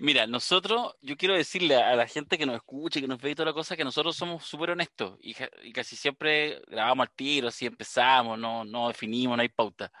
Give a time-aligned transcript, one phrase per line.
[0.00, 3.34] Mira, nosotros, yo quiero decirle a la gente que nos escuche, que nos ve y
[3.34, 5.34] toda la cosa, que nosotros somos súper honestos y,
[5.74, 9.92] casi siempre grabamos al tiro, así empezamos, no, no definimos, no hay pauta.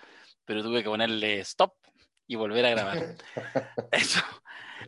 [0.46, 1.74] Pero tuve que ponerle stop
[2.26, 3.14] y volver a grabar.
[3.92, 4.20] Eso.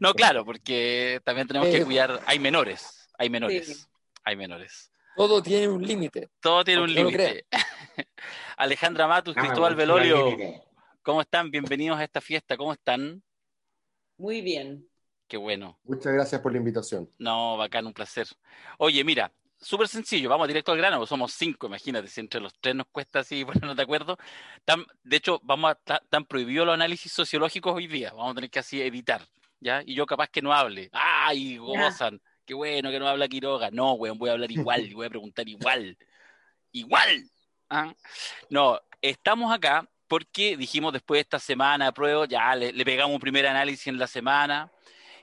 [0.00, 3.90] No, claro, porque también tenemos que cuidar, hay menores, hay menores,
[4.24, 4.90] hay menores.
[5.14, 6.30] Todo tiene un límite.
[6.40, 7.44] Todo tiene un límite.
[8.56, 10.34] Alejandra Matus, Cristóbal Velolio,
[11.02, 11.50] ¿cómo están?
[11.50, 13.22] Bienvenidos a esta fiesta, ¿cómo están?
[14.16, 14.88] Muy bien.
[15.32, 15.78] Qué bueno.
[15.84, 17.08] Muchas gracias por la invitación.
[17.16, 18.26] No, bacán, un placer.
[18.76, 22.74] Oye, mira, súper sencillo, vamos directo al grano, somos cinco, imagínate, si entre los tres
[22.74, 24.18] nos cuesta así, bueno, no te acuerdo.
[25.02, 28.58] de hecho, vamos a tan prohibido los análisis sociológicos hoy día, vamos a tener que
[28.58, 29.26] así editar,
[29.58, 29.82] ¿ya?
[29.86, 30.90] Y yo capaz que no hable.
[30.92, 32.20] ¡Ay, gozan!
[32.44, 33.70] Qué bueno que no habla Quiroga.
[33.70, 35.96] No, weón, voy a hablar igual, y voy a preguntar igual.
[36.72, 37.24] ¡Igual!
[37.70, 37.94] ¿Ah?
[38.50, 43.14] No, estamos acá porque dijimos después de esta semana de prueba, ya le, le pegamos
[43.14, 44.70] un primer análisis en la semana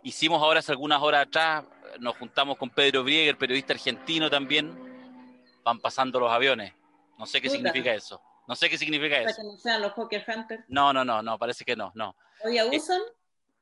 [0.04, 1.66] Hicimos ahora hace algunas horas atrás,
[2.00, 4.78] nos juntamos con Pedro Brieger, periodista argentino también.
[5.64, 6.74] Van pasando los aviones.
[7.18, 8.22] No sé qué significa eso.
[8.48, 9.36] No sé qué significa eso.
[9.36, 10.64] que no sean los Poker Hunters?
[10.68, 12.16] No, no, no, no, parece que no, no.
[12.40, 13.02] ¿Todavía eh, usan?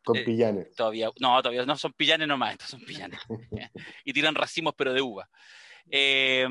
[0.03, 0.75] Con eh, pillanes.
[0.75, 3.19] Todavía, no, todavía no son pillanes nomás, estos son pillanes.
[4.05, 5.29] y tiran racimos, pero de uva.
[5.89, 6.47] Eh,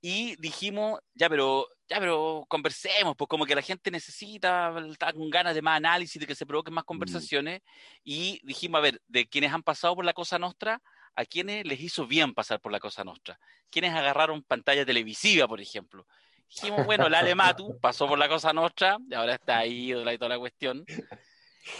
[0.00, 5.30] y dijimos, ya, pero ya, pero conversemos, pues como que la gente necesita, está con
[5.30, 6.86] ganas de más análisis, de que se provoquen más mm.
[6.86, 7.62] conversaciones,
[8.02, 10.82] y dijimos, a ver, de quienes han pasado por la Cosa Nostra,
[11.14, 13.38] a quienes les hizo bien pasar por la Cosa Nostra,
[13.70, 16.06] quienes agarraron pantalla televisiva, por ejemplo.
[16.48, 20.28] Dijimos, bueno, la Alematu pasó por la Cosa Nostra, y ahora está ahí, y toda
[20.28, 20.84] la cuestión.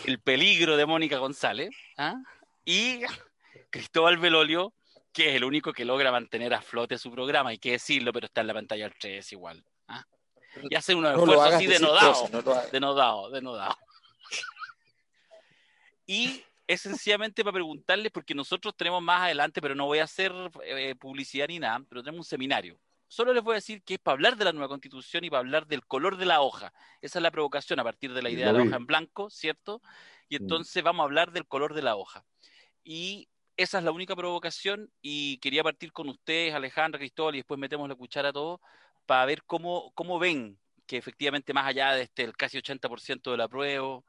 [0.04, 2.14] El peligro de Mónica González, ¿ah?
[2.64, 3.00] y
[3.70, 4.72] Cristóbal Velolio,
[5.12, 8.26] que es el único que logra mantener a flote su programa, hay que decirlo, pero
[8.26, 9.64] está en la pantalla al 3 igual.
[9.88, 10.06] ¿Ah?
[10.70, 12.28] Y hace unos esfuerzos así denodado,
[12.72, 13.76] denodado, denodado.
[16.06, 20.32] Y es sencillamente para preguntarles, porque nosotros tenemos más adelante, pero no voy a hacer
[20.64, 22.78] eh, publicidad ni nada, pero tenemos un seminario.
[23.08, 25.40] Solo les voy a decir que es para hablar de la nueva constitución y para
[25.40, 26.72] hablar del color de la hoja.
[27.00, 29.80] Esa es la provocación a partir de la idea de la hoja en blanco, ¿cierto?
[30.28, 32.24] Y entonces vamos a hablar del color de la hoja.
[32.82, 37.58] Y esa es la única provocación y quería partir con ustedes, Alejandra, Cristóbal, y después
[37.60, 38.60] metemos la cuchara a todos
[39.06, 43.36] para ver cómo, cómo ven que efectivamente más allá de este el casi 80% de
[43.36, 44.02] la prueba,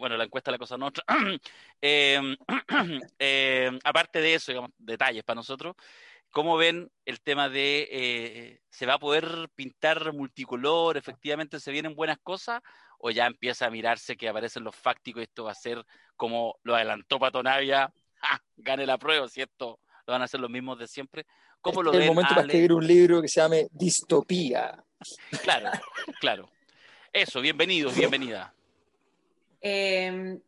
[0.00, 1.04] bueno, la encuesta la cosa nuestra,
[1.80, 2.36] em,
[3.18, 5.74] em, aparte de eso, digamos, detalles para nosotros,
[6.30, 11.94] ¿cómo ven el tema de eh, se va a poder pintar multicolor, efectivamente se vienen
[11.94, 12.60] buenas cosas,
[12.98, 15.84] o ya empieza a mirarse que aparecen los fácticos y esto va a ser
[16.16, 17.92] como lo adelantó Patonavia
[18.56, 19.80] gane la prueba, ¿cierto?
[20.06, 21.26] Lo van a hacer los mismos de siempre.
[21.60, 24.82] ¿Cómo lo es el momento para escribir un libro que se llame Distopía.
[25.42, 25.70] Claro,
[26.20, 26.48] claro.
[27.12, 28.54] Eso, bienvenidos, bienvenida.
[29.60, 30.40] Em,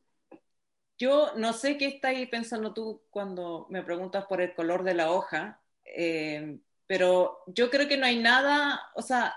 [0.99, 5.11] yo no sé qué estáis pensando tú cuando me preguntas por el color de la
[5.11, 9.35] hoja, em, pero yo creo que no hay nada, o sea,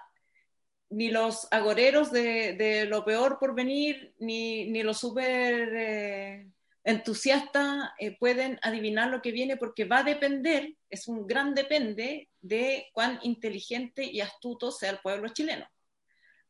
[0.89, 6.47] ni los agoreros de, lo peor por venir, ni, ni los súper eh,
[6.83, 12.29] entusiastas eh, pueden adivinar lo que viene porque va a depender, es un gran depende
[12.41, 15.67] de cuán inteligente y astuto sea el pueblo chileno.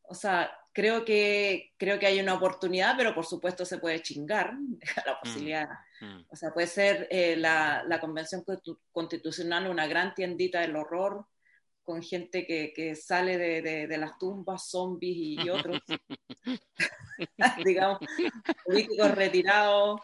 [0.04, 4.54] O sea, creo que, creo que hay una oportunidad, pero por supuesto se puede chingar
[5.06, 5.70] la mm, posibilidad.
[6.00, 6.22] Mm.
[6.30, 8.44] O sea, puede ser eh, la, la, Convención
[8.92, 11.26] Constitucional una gran tiendita del horror,
[11.84, 15.80] con gente que, que sale de, de, las tumbas, zombies y, otros,
[17.66, 18.00] digamos,
[18.66, 20.02] políticos retirados,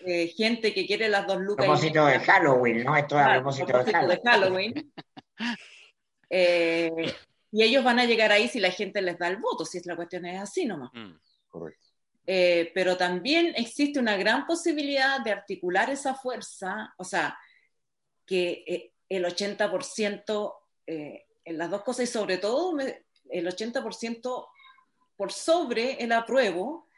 [0.00, 1.64] eh, gente que quiere las dos lucas.
[1.64, 2.96] A propósito de Halloween, ¿no?
[2.96, 4.92] Esto es a propósito, de Halloween.
[6.36, 7.14] Eh,
[7.52, 9.86] y ellos van a llegar ahí si la gente les da el voto, si es
[9.86, 10.90] la cuestión es así nomás.
[10.92, 11.12] Mm.
[11.48, 11.86] Correcto.
[12.26, 17.38] Eh, pero también existe una gran posibilidad de articular esa fuerza, o sea,
[18.26, 20.54] que el 80%
[20.86, 24.46] eh, en las dos cosas y sobre todo el 80%
[25.16, 26.88] por sobre el apruebo,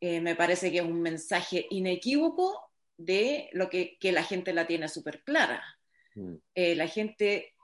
[0.00, 4.66] eh, me parece que es un mensaje inequívoco de lo que, que la gente la
[4.66, 5.62] tiene súper clara.
[6.14, 6.34] Mm.
[6.54, 7.54] Eh, la gente,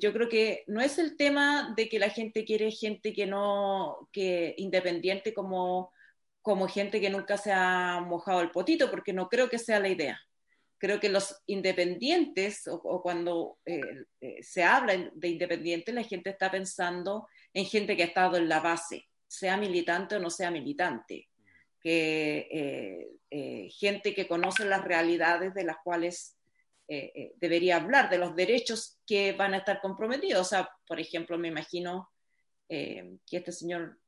[0.00, 4.08] yo creo que no es el tema de que la gente quiere gente que no,
[4.10, 5.92] que independiente como,
[6.40, 9.90] como gente que nunca se ha mojado el potito, porque no creo que sea la
[9.90, 10.18] idea.
[10.84, 13.80] Creo que los independientes, o, cuando eh,
[14.20, 18.50] eh, se habla de independientes, la gente está pensando en gente que ha estado en
[18.50, 21.30] la base, sea militante o no sea militante,
[21.80, 26.36] que eh, gente que conoce las realidades de las cuales
[26.86, 30.42] debería hablar, de los derechos que van a estar comprometidos.
[30.42, 32.10] O sea, por ejemplo, me imagino
[32.68, 33.98] que este señor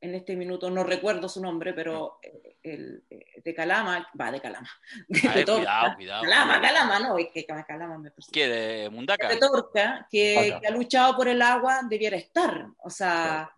[0.00, 4.40] en este minuto no recuerdo su nombre, pero eh, el, eh, de Calama, va, de
[4.40, 4.70] Calama.
[5.08, 6.22] De cuidado, cuidado.
[6.22, 8.32] Calama, Calama, no, es que Calama me persigue.
[8.32, 9.28] ¿Qué, de Mundaca?
[9.28, 12.66] De Torca, que, ha luchado por el agua, debiera estar.
[12.78, 13.54] O sea,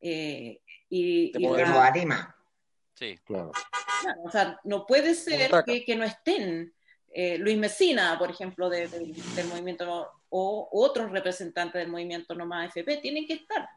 [0.00, 1.32] eh, y...
[1.36, 2.34] y la,
[2.94, 3.16] Sí.
[3.24, 3.52] Claro.
[4.24, 6.74] O sea, no puede ser que, que, no estén
[7.38, 9.14] Luis Mesina, por ejemplo, del
[9.48, 13.68] movimiento, o otros representantes del movimiento Nomás FP, tienen que estar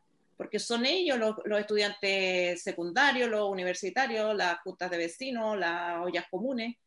[0.42, 6.78] porque son ellos los, estudiantes secundarios, los universitarios, las juntas de vecinos, las ollas comunes,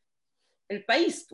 [0.67, 1.29] el país.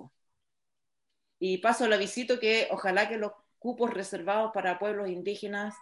[1.39, 5.75] Y paso la visita que ojalá que los cupos reservados para pueblos indígenas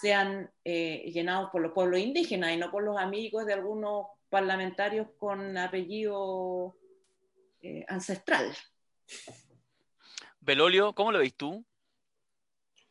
[0.00, 5.06] sean eh, llenados por los pueblos indígenas y no por los amigos de algunos parlamentarios
[5.18, 6.74] con apellido
[7.62, 8.52] eh, ancestral.
[10.40, 11.64] Belolio, ¿cómo lo ves tú?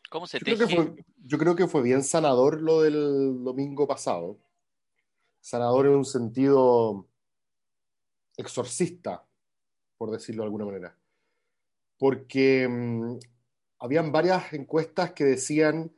[0.09, 3.87] ¿Cómo se yo Creo que fue, yo creo que fue bien sanador lo del domingo
[3.87, 4.39] pasado.
[5.41, 7.07] Sanador en un sentido
[8.37, 9.25] exorcista,
[9.97, 10.97] por decirlo de alguna manera.
[11.97, 13.17] Porque mm,
[13.79, 15.91] habían varias encuestas que decían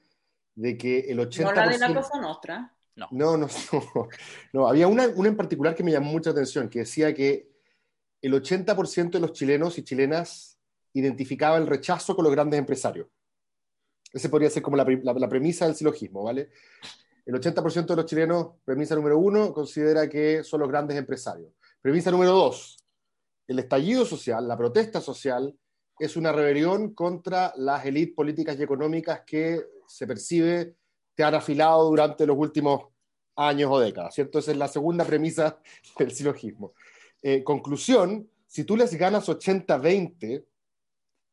[0.56, 1.44] de que el 80%...
[1.44, 2.76] ¿No la de la Cosa Nostra?
[2.96, 3.08] No.
[3.12, 3.48] No, no,
[4.54, 7.50] no, Había una, una en particular que me llamó mucha atención, que decía que
[8.22, 10.60] el 80% de los chilenos y chilenas
[10.94, 13.08] identificaba el rechazo con los grandes empresarios.
[14.14, 16.50] Ese podría ser como la, premisa del silogismo, ¿vale?
[17.26, 21.52] El 80% de los chilenos, premisa número uno, considera que son los grandes empresarios.
[21.82, 22.78] Premisa número dos,
[23.48, 25.56] el estallido social, la protesta social,
[26.00, 30.76] es una rebelión contra las élites políticas y económicas que se percibe
[31.14, 32.86] te han afilado durante los últimos
[33.36, 34.40] años o décadas, ¿cierto?
[34.40, 35.60] Esa es la segunda premisa
[36.00, 36.74] del silogismo.
[37.22, 40.46] Eh, conclusión, si tú les ganas 80-20,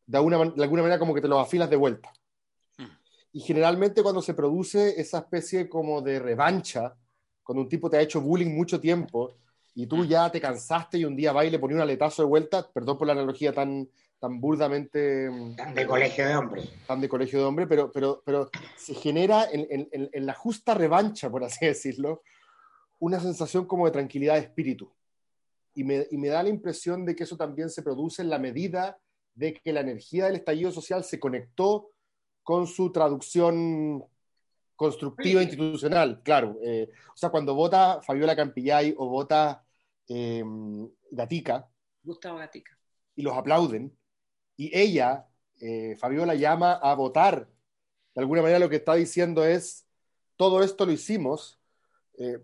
[0.07, 0.39] de, alguna
[0.83, 2.13] manera como que te los afilas de vuelta.
[3.38, 6.96] Y generalmente cuando se produce esa especie como de revancha,
[7.44, 9.32] cuando un tipo te ha hecho bullying mucho tiempo
[9.76, 12.29] y tú ya te cansaste y un día va y le ponía un aletazo de
[12.29, 13.88] vuelta, perdón por la analogía tan,
[14.19, 15.31] tan burdamente...
[15.56, 16.62] Tan de colegio de hombre.
[16.85, 20.75] Tan de colegio de hombre, pero, pero, pero se genera en, en, en la justa
[20.75, 22.23] revancha, por así decirlo,
[22.99, 24.93] una sensación como de tranquilidad de espíritu.
[25.75, 28.40] Y me, y me da la impresión de que eso también se produce en la
[28.40, 28.99] medida
[29.37, 31.93] de que la energía del estallido social se conectó
[32.49, 34.03] con su traducción
[34.75, 36.56] constructiva institucional, claro.
[36.62, 39.67] Eh, o sea, cuando vota Fabiola Campillay o vota
[40.09, 40.43] eh,
[41.11, 41.69] Gatica,
[42.03, 42.75] Gustavo Gatica,
[43.15, 43.95] y los aplauden,
[44.56, 45.27] y ella,
[45.61, 47.50] eh, Fabiola, llama a votar,
[48.15, 49.87] de alguna manera lo que está diciendo es,
[50.39, 51.61] todo esto lo hicimos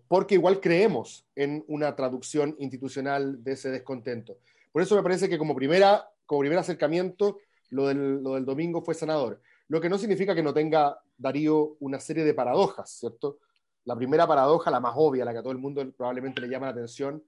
[0.07, 4.37] porque igual creemos en una traducción institucional de ese descontento.
[4.71, 7.39] Por eso me parece que como, primera, como primer acercamiento,
[7.71, 9.41] lo del, lo del domingo fue sanador.
[9.69, 13.39] Lo que no significa que no tenga Darío una serie de paradojas, ¿cierto?
[13.85, 16.67] La primera paradoja, la más obvia, la que a todo el mundo probablemente le llama
[16.67, 17.23] la atención,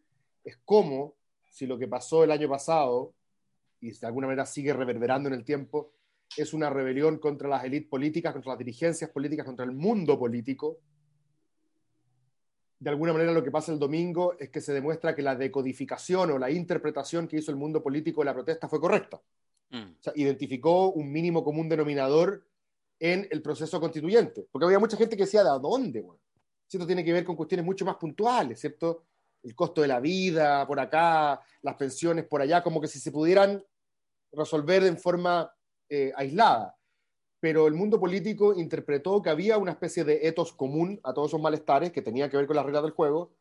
[0.44, 1.15] es cómo,
[1.50, 3.14] si lo que pasó el año pasado,
[3.81, 5.93] y de alguna manera sigue reverberando en el tiempo,
[6.37, 10.78] es una rebelión contra las élites políticas, contra las dirigencias políticas, contra el mundo político.
[12.78, 16.31] De alguna manera lo que pasa el domingo es que se demuestra que la decodificación
[16.31, 19.21] o la interpretación que hizo el mundo político de la protesta fue correcta.
[19.70, 19.96] Mm.
[20.14, 22.46] identificó un mínimo común denominador
[23.00, 24.46] en el proceso constituyente.
[24.50, 26.00] Porque había mucha gente que decía, ¿de dónde?
[26.00, 26.20] Bueno?
[26.70, 29.04] Esto tiene que ver con cuestiones mucho más puntuales, ¿cierto?
[29.42, 33.12] El costo de la vida por acá, las pensiones por allá, como que si se
[33.12, 33.64] pudieran
[34.32, 35.52] resolver en forma
[35.88, 36.76] eh, aislada.
[37.38, 41.40] Pero el mundo político interpretó que había una especie de etos común a todos esos
[41.40, 43.32] malestares que tenía que ver con las reglas del juego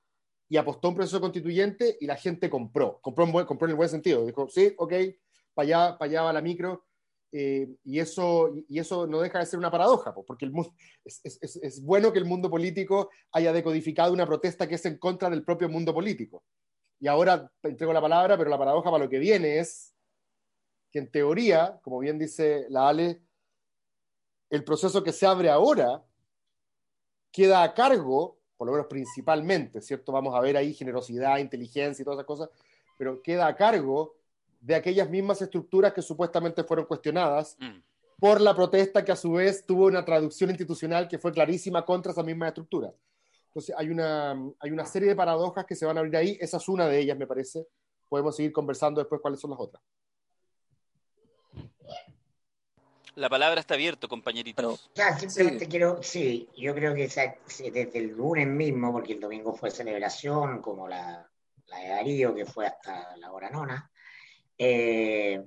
[0.48, 3.00] y apostó un proceso constituyente y la gente compró.
[3.02, 4.26] Compró en, compró en el buen sentido.
[4.26, 4.94] Dijo, sí, ok,
[5.56, 6.86] para allá, allá va la micro,
[7.38, 10.50] eh, y, eso, y eso no deja de ser una paradoja, porque
[11.04, 15.30] es, es, bueno que el mundo político haya decodificado una protesta que es en contra
[15.30, 16.44] del propio mundo político.
[16.98, 19.94] Y ahora entrego la palabra, pero la paradoja para lo que viene es
[20.90, 23.22] que en teoría, como bien dice la Ale,
[24.50, 26.06] el proceso que se abre ahora
[27.34, 30.14] queda a cargo, por lo menos principalmente, ¿cierto?
[30.14, 32.50] Vamos a ver ahí generosidad, inteligencia y todas esas cosas,
[32.98, 34.16] pero queda a cargo
[34.66, 37.78] de aquellas mismas estructuras que supuestamente fueron cuestionadas mm.
[38.20, 42.12] por la protesta que a su vez tuvo una traducción institucional que fue clarísima contra
[42.12, 42.92] esa misma estructura.
[43.50, 46.58] Entonces hay una, hay una serie de paradojas que se van a abrir ahí, esa
[46.58, 47.68] es una de ellas, me parece.
[48.10, 49.84] Podemos seguir conversando después cuáles son las otras.
[53.14, 54.90] La palabra está abierta, compañeritos.
[54.96, 59.70] Ya, simplemente quiero, sí, yo creo que desde el lunes mismo, porque el domingo fue
[59.70, 61.30] celebración, como la,
[61.68, 63.90] la de Darío, que fue hasta la hora nona,
[64.58, 65.42] eh,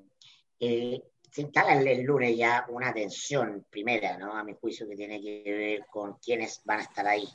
[0.61, 4.33] eh, se instala el, lunes ya una tensión primera, ¿no?
[4.37, 7.29] A mi juicio, que tiene que ver con quiénes van a estar ahí.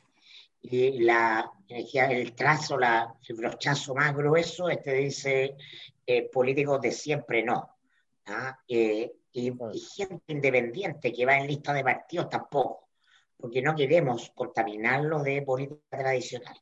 [0.62, 5.56] Y la energía, el trazo, la, el brochazo más grueso, este dice
[6.06, 7.78] eh, políticos de siempre no.
[8.28, 8.58] ¿ah?
[8.68, 9.52] Eh, y,
[9.96, 12.90] gente independiente que va en lista de partidos tampoco,
[13.38, 16.56] porque no queremos contaminarlo de política tradicional.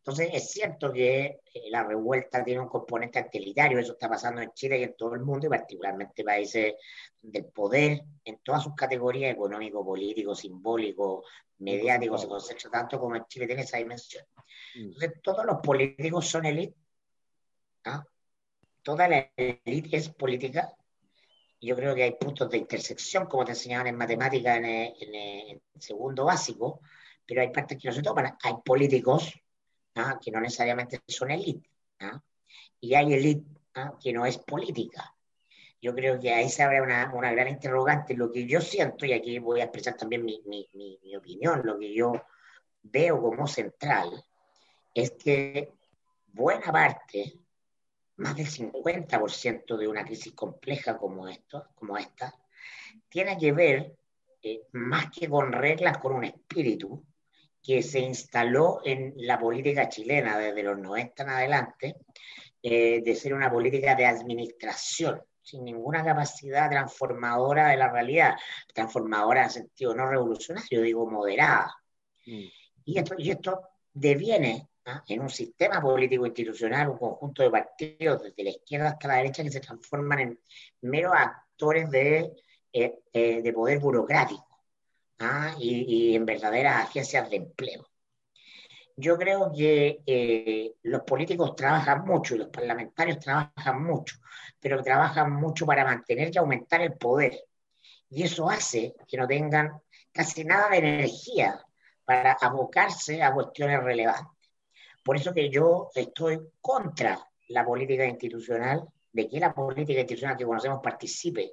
[0.00, 4.50] Entonces, es cierto que eh, la revuelta tiene un componente antilitario, eso está pasando en
[4.52, 6.74] Chile y en todo el mundo, y particularmente países
[7.20, 11.24] del poder en todas sus categorías, económico, político, simbólico,
[11.58, 14.24] mediático, se concentra tanto como en Chile tiene esa dimensión.
[14.74, 14.84] Mm.
[14.84, 16.74] Entonces, todos los políticos son élite,
[17.84, 18.02] ¿ah?
[18.82, 20.74] toda la élite es política.
[21.60, 25.62] Yo creo que hay puntos de intersección, como te enseñaban en matemáticas en, en el
[25.78, 26.80] segundo básico,
[27.26, 28.34] pero hay partes que no se toman.
[28.42, 29.34] Hay políticos
[30.00, 30.20] ¿ah?
[30.22, 31.68] que no necesariamente son élite,
[32.00, 32.20] ¿ah?
[32.80, 33.92] y hay élite ¿ah?
[34.02, 35.14] que no es política.
[35.82, 38.14] Yo creo que ahí se abre una, una, gran interrogante.
[38.14, 41.78] Lo que yo siento, y aquí voy a expresar también mi, mi, mi, opinión, lo
[41.78, 42.12] que yo
[42.82, 44.22] veo como central,
[44.92, 45.72] es que
[46.32, 47.38] buena parte,
[48.16, 52.34] más del 50% de una crisis compleja como, esto, como esta,
[53.08, 53.96] tiene que ver
[54.42, 57.02] eh, más que con reglas, con un espíritu,
[57.62, 61.96] que se instaló en la política chilena desde los 90 en adelante,
[62.62, 68.34] eh, de ser una política de administración, sin ninguna capacidad transformadora de la realidad,
[68.72, 71.74] transformadora en sentido no revolucionario, digo moderada.
[72.26, 72.44] Mm.
[72.84, 73.60] Y, esto, y esto
[73.92, 75.02] deviene ¿ah?
[75.08, 79.42] en un sistema político institucional, un conjunto de partidos desde la izquierda hasta la derecha
[79.42, 80.40] que se transforman en
[80.82, 82.32] meros actores de,
[82.72, 84.49] eh, eh, de poder burocrático.
[85.20, 85.54] ¿Ah?
[85.58, 87.86] y, en verdaderas agencias de empleo.
[88.96, 94.16] Yo creo que eh, los políticos trabajan mucho y los parlamentarios trabajan mucho,
[94.58, 97.44] pero trabajan mucho para mantener y aumentar el poder.
[98.10, 99.80] Y eso hace que no tengan
[100.12, 101.64] casi nada de energía
[102.04, 104.50] para abocarse a cuestiones relevantes.
[105.02, 110.44] Por eso que yo estoy contra la política institucional, de que la política institucional que
[110.44, 111.52] conocemos participe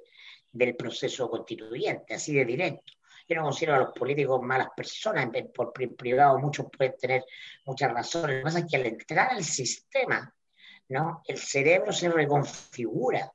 [0.52, 2.97] del proceso constituyente, así de directo.
[3.28, 7.24] Yo no considero a los políticos malas personas, por privado muchos pueden tener
[7.66, 8.30] muchas razones.
[8.30, 10.34] Lo que pasa es que al entrar al sistema,
[10.88, 11.22] ¿no?
[11.26, 13.30] el cerebro se reconfigura,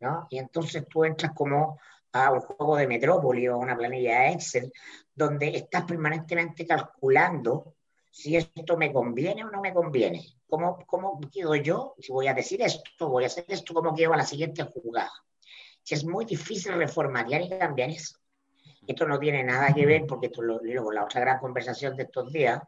[0.00, 0.26] ¿no?
[0.30, 1.80] y entonces tú entras como
[2.12, 4.72] a un juego de metrópoli o una planilla Excel,
[5.14, 7.74] donde estás permanentemente calculando
[8.10, 10.22] si esto me conviene o no me conviene.
[10.46, 11.94] ¿Cómo, cómo quedo yo?
[11.98, 15.10] Si voy a decir esto, voy a hacer esto, ¿cómo quedo a la siguiente jugada?
[15.88, 18.21] Es muy difícil reformatear y cambiar eso.
[18.86, 21.96] Esto no tiene nada que ver, porque esto lo digo con la otra gran conversación
[21.96, 22.60] de estos días,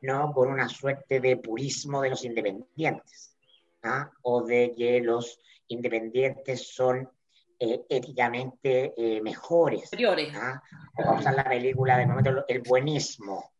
[0.00, 0.32] ¿no?
[0.32, 3.36] con una suerte de purismo de los independientes,
[3.82, 4.10] ¿ah?
[4.22, 7.10] o de que los independientes son
[7.58, 9.90] eh, éticamente eh, mejores.
[10.34, 10.62] ¿ah?
[10.96, 13.50] Vamos a la película de momento, el buenismo.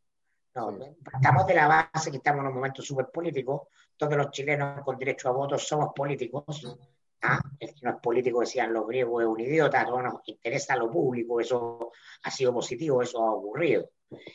[0.55, 0.77] No,
[1.15, 4.99] Estamos de la base que estamos en un momento súper político, todos los chilenos con
[4.99, 6.79] derecho a voto somos políticos,
[7.23, 7.41] ¿Ah?
[7.59, 10.91] El que no es político, decían los griegos, es un idiota, no nos interesa lo
[10.91, 13.91] público, eso ha sido positivo, eso ha ocurrido.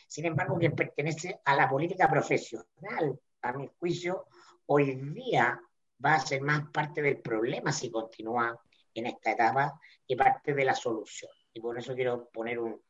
[0.08, 4.26] Sin embargo, quien pertenece a la política profesional, a mi juicio,
[4.66, 5.60] hoy día
[6.04, 8.60] va a ser más parte del problema si continúa
[8.94, 11.32] en esta etapa que parte de la solución.
[11.54, 12.82] Y por eso quiero poner un,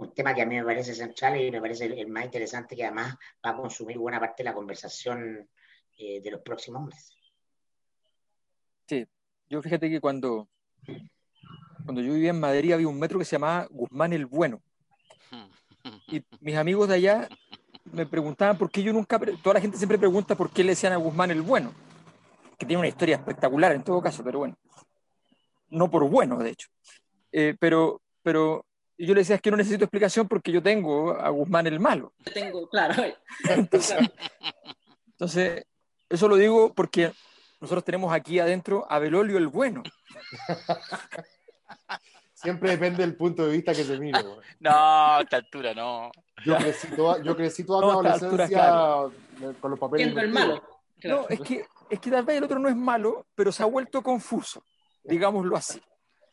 [0.00, 2.84] un tema que a mí me parece central y me parece el, más interesante, que
[2.84, 5.48] además va a consumir buena parte de la conversación
[5.98, 7.16] eh, de los próximos meses.
[8.86, 9.06] Sí,
[9.50, 10.48] yo fíjate que cuando,
[11.84, 14.62] cuando yo vivía en Madrid había un metro que se llamaba Guzmán el Bueno.
[16.06, 17.28] Y mis amigos de allá
[17.92, 20.92] me preguntaban por qué yo nunca, toda la gente siempre pregunta por qué le decían
[20.92, 21.72] a Guzmán el Bueno,
[22.58, 24.56] que tiene una historia espectacular en todo caso, pero bueno,
[25.68, 26.68] no por bueno, de hecho.
[27.32, 28.64] Eh, pero, pero
[28.98, 32.12] yo le decía, es que no necesito explicación porque yo tengo a Guzmán el Malo.
[32.32, 33.02] Tengo, claro.
[33.48, 33.96] entonces,
[36.08, 37.12] eso lo digo porque
[37.60, 39.82] nosotros tenemos aquí adentro a Belolio el bueno.
[42.34, 44.18] Siempre depende del punto de vista que se mire.
[44.60, 46.10] No, a esta altura no.
[46.44, 49.08] Yo crecí toda, yo crecí toda mi adolescencia
[49.60, 50.16] con los papeles.
[50.16, 50.62] el malo.
[51.04, 53.66] No, es que, es que tal vez el otro no es malo, pero se ha
[53.66, 54.62] vuelto confuso,
[55.02, 55.80] digámoslo así.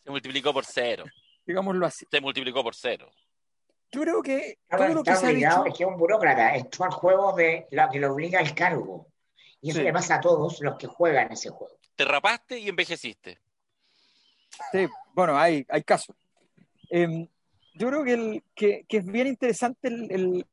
[0.03, 1.05] Se multiplicó por cero.
[1.45, 2.05] Digámoslo así.
[2.09, 3.09] Se multiplicó por cero.
[3.91, 5.65] Yo creo que todo lo que se ha dicho...
[5.65, 9.07] Es que es un burócrata, esto al juego de lo que le obliga el cargo.
[9.61, 11.73] Y eso le pasa a todos los que juegan ese juego.
[11.95, 13.39] Te rapaste y envejeciste.
[14.71, 16.15] Sí, bueno, hay, hay casos.
[16.89, 17.27] Em,
[17.77, 20.45] yo creo que, el, que, es bien interesante el,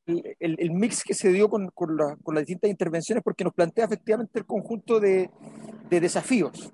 [0.72, 5.00] mix que se dio con, con, las distintas intervenciones porque nos plantea efectivamente el conjunto
[5.00, 5.30] de,
[5.88, 6.70] desafíos.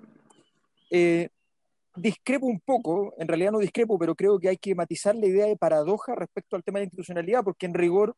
[0.89, 1.29] Eh,
[1.95, 5.45] discrepo un poco, en realidad no discrepo, pero creo que hay que matizar la idea
[5.45, 8.15] de paradoja respecto al tema de la institucionalidad, porque en rigor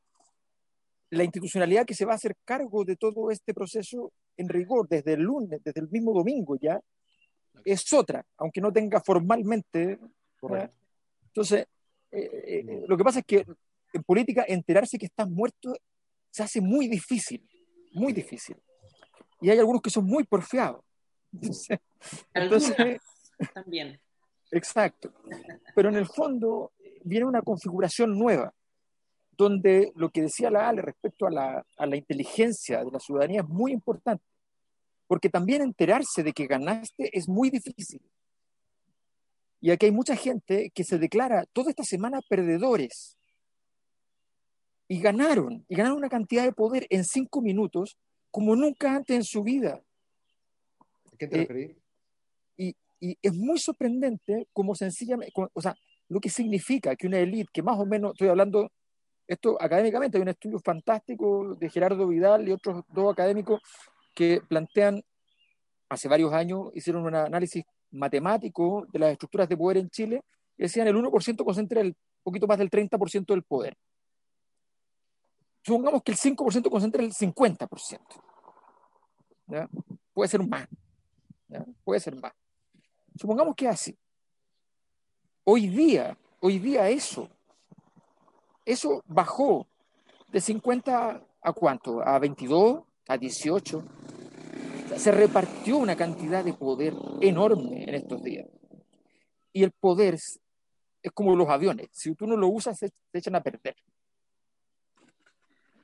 [1.09, 5.13] la institucionalidad que se va a hacer cargo de todo este proceso, en rigor, desde
[5.13, 6.79] el lunes, desde el mismo domingo ya,
[7.65, 9.99] es otra, aunque no tenga formalmente.
[11.27, 11.67] Entonces,
[12.11, 13.45] eh, eh, lo que pasa es que
[13.93, 15.75] en política enterarse que estás muerto
[16.29, 17.47] se hace muy difícil,
[17.93, 18.57] muy difícil.
[19.39, 20.83] Y hay algunos que son muy porfiados.
[22.33, 22.99] Entonces,
[23.53, 23.99] también.
[24.51, 25.13] Exacto.
[25.75, 26.71] Pero en el fondo
[27.03, 28.53] viene una configuración nueva,
[29.37, 33.41] donde lo que decía la Ale respecto a la, a la inteligencia de la ciudadanía
[33.41, 34.23] es muy importante,
[35.07, 38.01] porque también enterarse de que ganaste es muy difícil.
[39.61, 43.17] Y aquí hay mucha gente que se declara toda esta semana perdedores.
[44.89, 47.97] Y ganaron, y ganaron una cantidad de poder en cinco minutos
[48.29, 49.81] como nunca antes en su vida.
[51.11, 51.77] ¿A qué te eh, referís?
[52.57, 55.75] y, y, es muy sorprendente como sencillamente, o sea,
[56.09, 58.69] lo que significa que una élite que más o menos, estoy hablando
[59.27, 63.61] esto académicamente, hay un estudio fantástico de Gerardo Vidal y otros dos académicos
[64.13, 65.03] que plantean,
[65.89, 70.23] hace varios años, hicieron un análisis matemático de las estructuras de poder en Chile,
[70.57, 73.77] decían el 1% concentra el poquito más del 30% del poder.
[75.61, 77.99] Supongamos que el 5% concentra el 50%.
[80.13, 80.67] Puede ser más.
[81.83, 82.33] Puede ser más.
[83.15, 83.97] Supongamos que así.
[85.45, 87.29] Hoy día, hoy día eso,
[88.65, 89.67] eso bajó
[90.29, 92.05] de 50 a cuánto?
[92.07, 93.83] A 22, a 18
[94.97, 98.47] se repartió una cantidad de poder enorme en estos días.
[99.51, 100.39] Y el poder es,
[101.13, 101.89] como los aviones.
[101.91, 103.75] Si tú no lo usas, se, echan a perder.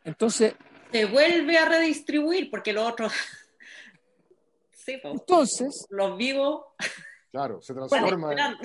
[0.04, 0.56] Entonces...
[0.92, 3.10] Se vuelve a redistribuir porque lo otro...
[4.72, 5.86] sí, entonces...
[5.90, 6.66] Los vivos...
[7.32, 8.34] Claro, se transforma.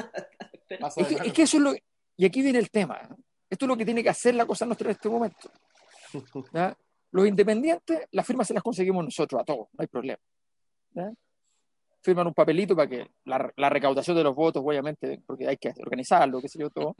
[0.69, 1.75] es, que, eso es lo...
[2.17, 3.15] Y aquí viene el tema.
[3.49, 5.51] Esto es lo que tiene que hacer la cosa nuestra en este momento.
[7.15, 10.19] Los independientes, las firmas se las conseguimos nosotros a todos, no hay problema.
[12.03, 16.41] Firman un papelito para que la, recaudación de los votos, obviamente, porque hay que organizarlo,
[16.41, 16.97] qué sé yo, todo.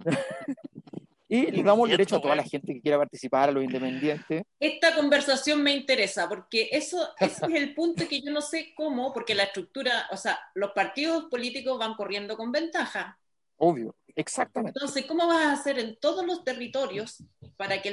[1.28, 4.42] y le damos el derecho a toda la gente que quiera participar, a los independientes.
[4.60, 9.14] Esta conversación me interesa, porque eso ese es el punto que yo no sé cómo,
[9.14, 13.18] porque la estructura, o sea, los partidos políticos van corriendo con ventaja.
[13.56, 14.78] Obvio, exactamente.
[14.78, 17.22] Entonces, ¿cómo vas a hacer en todos los territorios
[17.56, 17.90] para que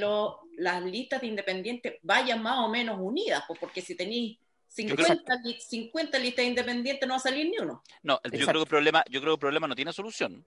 [0.57, 3.43] las listas de independientes vayan más o menos unidas?
[3.47, 7.83] Pues porque si tenéis 50, listas independientes no va a salir ni uno.
[8.01, 10.43] No, yo creo, que el problema, yo creo que el problema no tiene solución.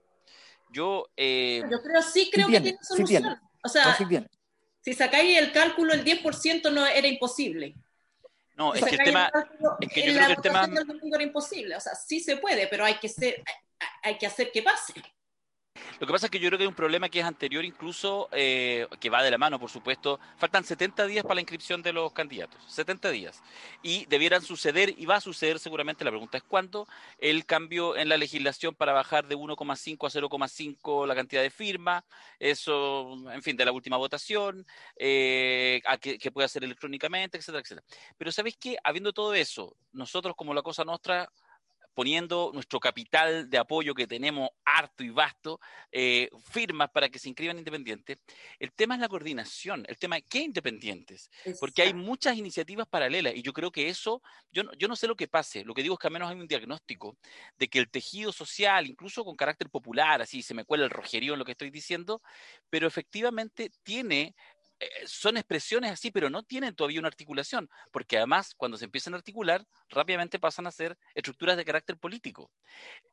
[0.69, 1.61] Yo, eh...
[1.71, 3.39] yo creo, sí creo que tiene solución.
[3.63, 3.97] O sea,
[4.81, 7.75] si sacáis el cálculo, el 10% no era imposible.
[8.57, 9.31] No, es que el tema.
[9.79, 10.67] es que yo creo que el tema.
[11.13, 11.75] Era imposible.
[11.75, 13.43] O sea, sí se puede, pero hay que, ser,
[14.01, 14.93] hay que hacer que pase.
[15.99, 18.29] Lo que pasa es que yo creo que hay un problema que es anterior incluso,
[18.31, 20.19] eh, que va de la mano, por supuesto.
[20.37, 23.41] Faltan 70 días para la inscripción de los candidatos, 70 días.
[23.81, 26.87] Y debieran suceder, y va a suceder seguramente, la pregunta es cuándo,
[27.17, 32.03] el cambio en la legislación para bajar de 1,5 a 0,5 la cantidad de firmas,
[32.39, 34.65] eso, en fin, de la última votación,
[34.97, 37.87] eh, a que, que pueda ser electrónicamente, etcétera, etcétera.
[38.17, 38.77] Pero ¿sabéis qué?
[38.83, 41.29] Habiendo todo eso, nosotros como la cosa nuestra
[41.97, 45.59] poniendo nuestro capital de apoyo que tenemos harto y vasto,
[45.91, 48.19] eh, firmas para que se inscriban independientes.
[48.59, 53.33] El tema es la coordinación, el tema es qué independientes, porque hay muchas iniciativas paralelas
[53.33, 55.81] y yo creo que eso, yo no, yo no sé lo que pase, lo que
[55.81, 57.17] digo es que al menos hay un diagnóstico
[57.57, 61.33] de que el tejido social, incluso con carácter popular, así se me cuela el rojerío
[61.33, 62.21] en lo que estoy diciendo,
[62.69, 64.35] pero efectivamente tiene
[65.05, 69.17] son expresiones así, pero no tienen todavía una articulación, porque además cuando se empiezan a
[69.17, 72.51] articular, rápidamente pasan a ser estructuras de carácter político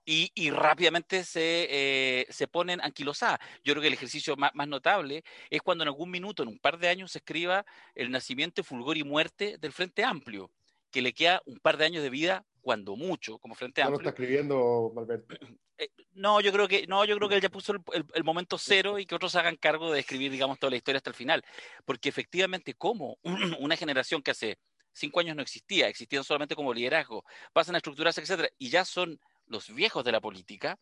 [0.04, 3.38] y, rápidamente se, eh, se ponen anquilosadas.
[3.62, 6.78] Yo creo que el ejercicio más, notable es cuando en algún minuto, en un par
[6.78, 10.50] de años, se escriba el nacimiento, fulgor y muerte del Frente Amplio,
[10.90, 14.00] que le queda un par de años de vida cuando mucho, como Frente Amplio.
[14.00, 14.90] lo está escribiendo,
[15.78, 18.98] eh, no, yo creo que no, yo creo que él ya puso el, momento cero
[18.98, 21.44] y que otros hagan cargo de escribir, digamos, toda la historia hasta el final,
[21.84, 23.18] porque efectivamente, como
[23.60, 24.58] una generación que hace
[24.92, 27.22] cinco años no existía, existían solamente como liderazgo,
[27.52, 30.78] pasan a estructuras, etcétera, y ya son los viejos de la política,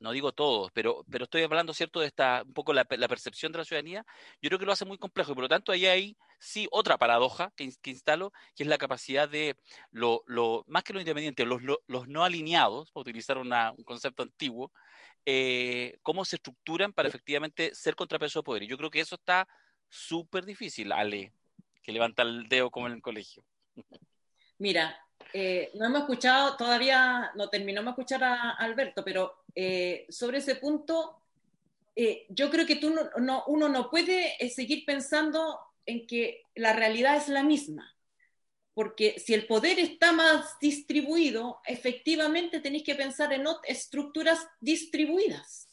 [0.00, 3.58] no digo todos, pero, pero estoy hablando, ¿cierto?, de esta, un poco la, percepción de
[3.58, 4.04] la ciudadanía,
[4.40, 6.98] yo creo que lo hace muy complejo y por lo tanto ahí hay sí otra
[6.98, 9.56] paradoja que, instalo, que es la capacidad de,
[9.90, 13.50] lo, lo más que los independientes, los, los, no alineados, para utilizar un
[13.84, 14.72] concepto antiguo,
[15.26, 18.62] eh, cómo se estructuran para efectivamente ser contrapeso de poder.
[18.62, 19.48] Y yo creo que eso está
[19.88, 21.32] súper difícil, Ale,
[21.82, 23.44] que levanta el dedo como en el colegio.
[24.58, 30.38] Mira, eh, no hemos escuchado, todavía no terminamos de escuchar a Alberto, pero eh, sobre
[30.38, 31.20] ese punto,
[31.94, 37.16] eh, yo creo que tú no, uno no puede seguir pensando en que la realidad
[37.16, 37.94] es la misma,
[38.74, 45.68] porque si el poder está más distribuido, efectivamente tenéis que pensar en estructuras distribuidas.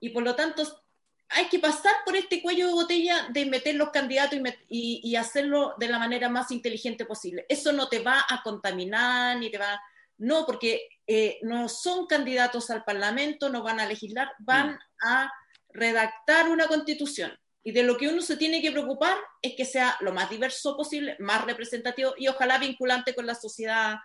[0.00, 0.62] Y por lo tanto,
[1.28, 5.88] hay que pasar por este cuello de botella de meter los candidatos y, hacerlo de
[5.88, 7.46] la manera más inteligente posible.
[7.48, 9.80] Eso no te va a contaminar ni te va...
[10.18, 14.78] No, porque eh, no son candidatos al Parlamento, no van a legislar, van mm.
[15.06, 15.32] a
[15.70, 17.36] redactar una constitución.
[17.62, 20.76] Y de lo que uno se tiene que preocupar es que sea lo más diverso
[20.76, 23.96] posible, más representativo y ojalá vinculante con la sociedad,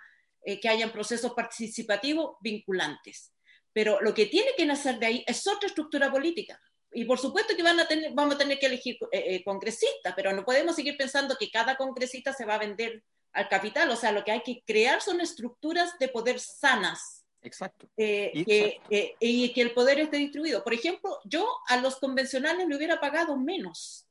[0.43, 3.31] eh, que hayan procesos participativos vinculantes.
[3.71, 6.59] Pero lo que tiene que nacer de ahí es otra estructura política
[6.93, 10.13] y por supuesto que van a tener, vamos a tener que elegir eh, eh, congresistas,
[10.15, 13.89] pero no podemos seguir pensando que cada congresista se va a vender al capital.
[13.91, 17.25] O sea, lo que hay que crear son estructuras de poder sanas.
[17.41, 17.87] Exacto.
[17.97, 18.31] Eh,
[19.19, 20.63] y que el poder esté distribuido.
[20.63, 24.05] Por ejemplo, yo a los convencionales le hubiera pagado menos,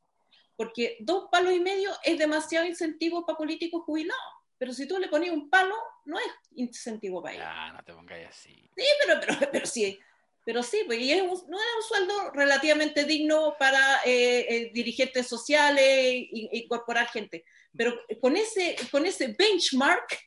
[0.57, 4.23] porque dos palos y medio es demasiado incentivo para políticos jubilados.
[4.59, 7.47] Pero si tú le pones un palo, no es incentivo para ellos.
[7.47, 8.71] Ya, no te pongas así.
[8.77, 9.99] Sí, pero, pero, pero sí
[10.44, 15.26] pero sí, pues, y es no es un sueldo relativamente digno para eh, eh, dirigentes
[15.26, 17.44] sociales e incorporar gente.
[17.76, 20.18] Pero con ese, con ese benchmark,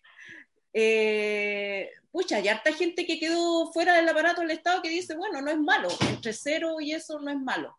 [0.72, 5.42] eh, pucha, hay harta gente que quedó fuera del aparato del Estado que dice, bueno,
[5.42, 7.78] no es malo, entre cero y eso no es malo.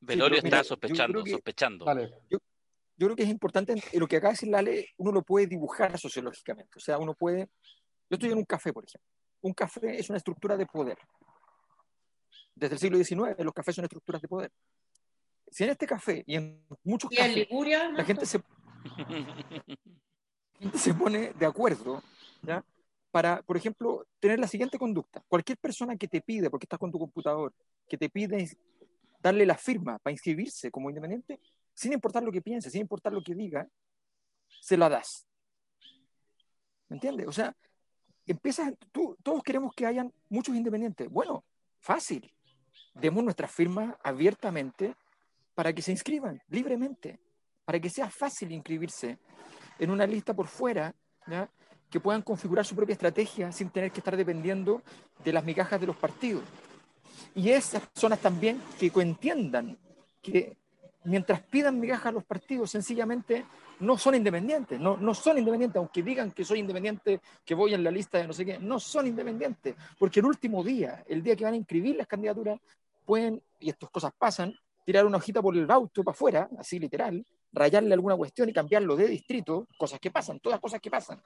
[0.00, 1.86] Velorio está sospechando, sospechando.
[2.28, 2.38] Yo,
[2.98, 5.98] yo, creo que es importante, lo que acaba de decir Lale, uno lo puede dibujar
[5.98, 6.72] sociológicamente.
[6.76, 7.48] O sea, uno puede,
[8.10, 9.14] yo estoy en un café, por ejemplo
[9.44, 10.98] un café es una estructura de poder.
[12.54, 14.50] Desde el siglo XIX los cafés son estructuras de poder.
[15.50, 18.40] Si en este café y en muchos cafés la gente se,
[20.74, 22.02] se pone de acuerdo
[22.42, 22.64] ¿ya?
[23.10, 25.22] para, por ejemplo, tener la siguiente conducta.
[25.28, 27.52] Cualquier persona que te pide, porque estás con tu computador,
[27.86, 28.48] que te pide
[29.20, 31.38] darle la firma para inscribirse como independiente,
[31.74, 33.68] sin importar lo que piense, sin importar lo que diga,
[34.48, 35.26] se la das.
[36.88, 37.28] ¿Me entiendes?
[37.28, 37.54] O sea,
[38.26, 41.08] empiezas, tú, todos queremos que hayan muchos independientes.
[41.10, 41.44] Bueno,
[41.78, 42.32] fácil.
[42.94, 44.94] Demos nuestras firmas abiertamente
[45.54, 47.20] para que se inscriban libremente,
[47.64, 49.18] para que sea fácil inscribirse
[49.78, 50.94] en una lista por fuera,
[51.90, 54.82] que puedan configurar su propia estrategia sin tener que estar dependiendo
[55.24, 56.42] de las migajas de los partidos.
[57.34, 59.78] Y esas personas también que entiendan
[60.22, 60.56] que
[61.04, 63.44] mientras pidan migajas los partidos, sencillamente
[63.80, 67.84] no son independientes, no, no son independientes, aunque digan que soy independiente, que voy en
[67.84, 71.36] la lista de no sé qué, no son independientes, porque el último día, el día
[71.36, 72.60] que van a inscribir las candidaturas,
[73.04, 77.24] pueden, y estas cosas pasan, tirar una hojita por el auto para afuera, así literal,
[77.52, 81.22] rayarle alguna cuestión y cambiarlo de distrito, cosas que pasan, todas cosas que pasan,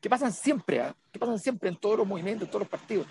[0.00, 0.96] que pasan siempre, ¿ah?
[1.12, 3.06] que pasan siempre en todos los movimientos, en todos los partidos.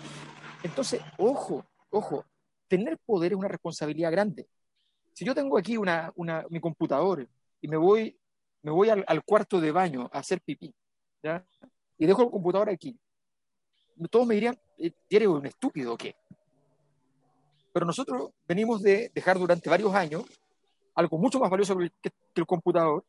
[0.62, 2.24] Entonces, ojo, ojo,
[2.66, 4.46] tener poder es una responsabilidad grande.
[5.18, 7.26] Si yo tengo aquí una, una, mi computador
[7.60, 8.16] y me voy
[8.62, 10.72] me voy al, cuarto de baño a hacer pipí,
[11.24, 11.44] ¿ya?
[11.98, 12.96] Y dejo el computador aquí.
[14.10, 16.14] Todos me dirían, eh, ¿eres un estúpido o qué?
[17.72, 20.22] Pero nosotros venimos de dejar durante varios años
[20.94, 23.04] algo mucho más valioso que el computador,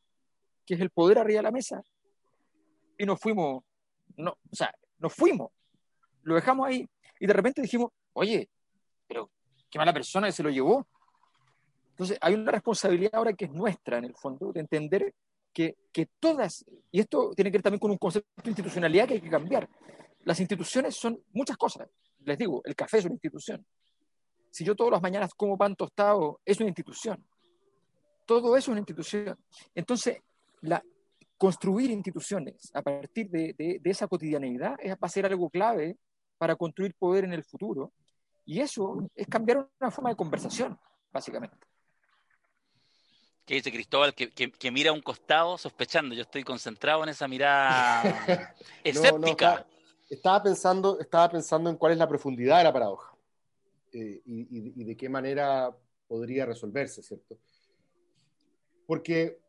[0.65, 1.83] que es el poder arriba de la mesa.
[2.97, 3.63] Y nos fuimos,
[4.17, 5.51] no, o sea, nos fuimos,
[6.23, 8.49] lo dejamos ahí y de repente dijimos, oye,
[9.07, 9.29] pero
[9.69, 10.87] qué mala persona que se lo llevó.
[11.99, 15.13] Entonces, hay una responsabilidad ahora que es nuestra, en el fondo, de entender
[15.53, 15.75] que,
[16.17, 19.29] todas, y esto tiene que ver también con un concepto de institucionalidad que hay que
[19.29, 19.67] cambiar.
[20.23, 21.89] Las instituciones son muchas cosas.
[22.19, 23.65] Les digo, el café es una institución.
[24.49, 27.21] Si yo todas las mañanas como pan tostado, es una institución.
[28.25, 29.37] Todo eso es una institución.
[29.75, 30.19] Entonces,
[30.61, 30.81] la,
[31.37, 35.97] construir instituciones a partir de, de, esa cotidianeidad va a ser algo clave
[36.37, 37.91] para construir poder en el futuro.
[38.45, 40.79] Y eso es cambiar una forma de conversación,
[41.11, 41.68] básicamente
[43.49, 46.13] que dice Cristóbal, que, mira a un costado sospechando.
[46.13, 48.03] Yo estoy concentrado en esa mirada
[48.83, 49.65] escéptica.
[50.07, 53.11] estaba, pensando, estaba pensando en cuál es la profundidad de la paradoja
[53.91, 55.75] eh, y, de qué manera
[56.07, 57.39] podría resolverse, ¿cierto?
[58.85, 59.39] Porque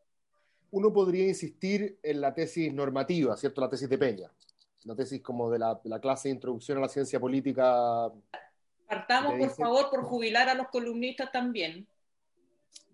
[0.71, 3.61] uno podría insistir en la tesis normativa, ¿cierto?
[3.61, 4.31] La tesis de Peña.
[4.83, 8.11] una tesis como de la, clase de introducción a la ciencia política.
[8.87, 11.87] Partamos, por favor, por jubilar a los columnistas también.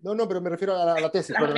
[0.02, 1.50] No, no, pero me refiero a la, tesis, La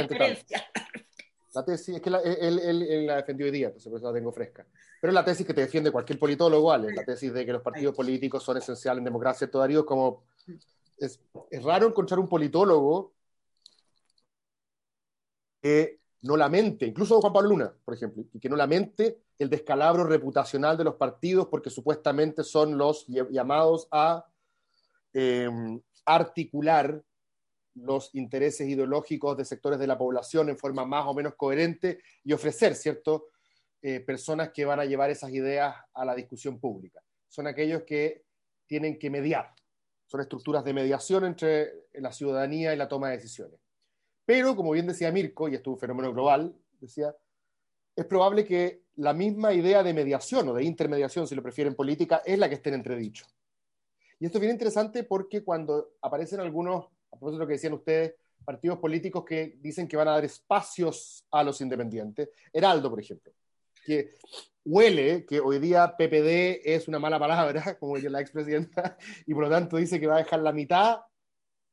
[1.64, 4.66] tesis, es que él, la defendió hoy día, entonces por eso la tengo fresca.
[5.00, 6.92] Pero es la tesis que te defiende cualquier politólogo, ¿vale?
[6.94, 9.50] La tesis de que los partidos políticos son esenciales en democracia.
[9.50, 10.24] Todavía como
[10.98, 13.12] es, es raro encontrar un politólogo
[15.60, 20.04] que no lamente, incluso Juan Pablo Luna, por ejemplo, y que no lamente el descalabro
[20.04, 24.26] reputacional de los partidos porque supuestamente son los llamados a
[25.12, 27.02] em, articular
[27.74, 32.32] los intereses ideológicos de sectores de la población en forma más o menos coherente y
[32.32, 33.28] ofrecer, ¿cierto?,
[33.82, 37.02] eh, personas que van a llevar esas ideas a la discusión pública.
[37.28, 38.24] Son aquellos que
[38.66, 39.54] tienen que mediar.
[40.06, 43.58] Son estructuras de mediación entre la ciudadanía y la toma de decisiones.
[44.26, 47.16] Pero, como bien decía Mirko, y esto es un fenómeno global, decía,
[47.96, 52.22] es probable que la misma idea de mediación o de intermediación, si lo prefieren política,
[52.24, 53.24] es la que esté en entredicho.
[54.18, 57.72] Y esto es bien interesante porque cuando aparecen algunos, a propósito de lo que decían
[57.72, 63.00] ustedes, partidos políticos que dicen que van a dar espacios a los independientes, Heraldo, por
[63.00, 63.32] ejemplo,
[63.84, 64.10] que
[64.64, 68.96] huele que hoy día PPD es una mala palabra, como dice la expresidenta,
[69.26, 71.00] y por lo tanto dice que va a dejar la mitad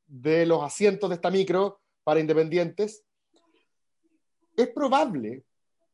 [0.06, 3.04] de los asientos de esta micro para independientes,
[4.56, 5.44] es probable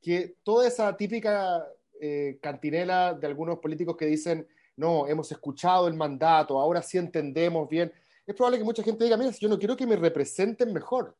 [0.02, 1.66] que toda esa típica
[2.00, 7.70] eh, cantinela de algunos políticos que dicen, no, hemos escuchado el mandato, ahora sí entendemos
[7.70, 7.92] bien,
[8.26, 11.16] es probable que mucha gente diga, mira, yo no quiero que me representen mejor,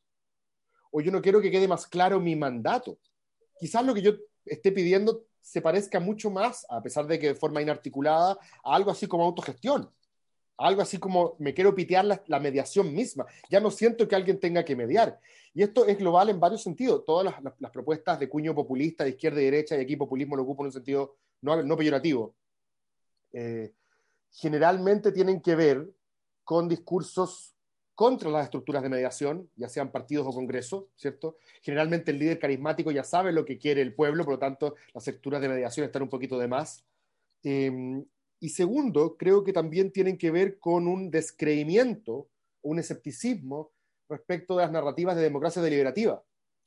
[0.92, 2.98] o yo no quiero que quede más claro mi mandato.
[3.60, 4.14] Quizás lo que yo
[4.46, 8.92] esté pidiendo se parezca mucho más, a pesar de que de forma inarticulada, a algo
[8.92, 9.90] así como autogestión
[10.58, 13.26] algo así como me quiero pitear la, mediación misma.
[13.50, 15.20] Ya no siento que alguien tenga que mediar.
[15.54, 17.04] Y esto es global en varios sentidos.
[17.06, 20.64] Todas las, propuestas de cuño populista, de izquierda y derecha, y aquí populismo lo ocupa
[20.64, 22.36] en un sentido no, no peyorativo,
[23.34, 23.74] eh,
[24.32, 25.90] generalmente tienen que ver
[26.44, 27.56] con discursos
[27.96, 31.38] contra las estructuras de mediación, ya sean partidos o congresos, ¿cierto?
[31.62, 35.08] Generalmente el líder carismático ya sabe lo que quiere el pueblo, por lo tanto las
[35.08, 36.84] estructuras de mediación están un poquito de más.
[37.44, 38.04] Eh,
[38.40, 42.28] y segundo, creo que también tienen que ver con un descreimiento,
[42.62, 43.72] un escepticismo
[44.10, 46.22] respecto de las narrativas de democracia deliberativa.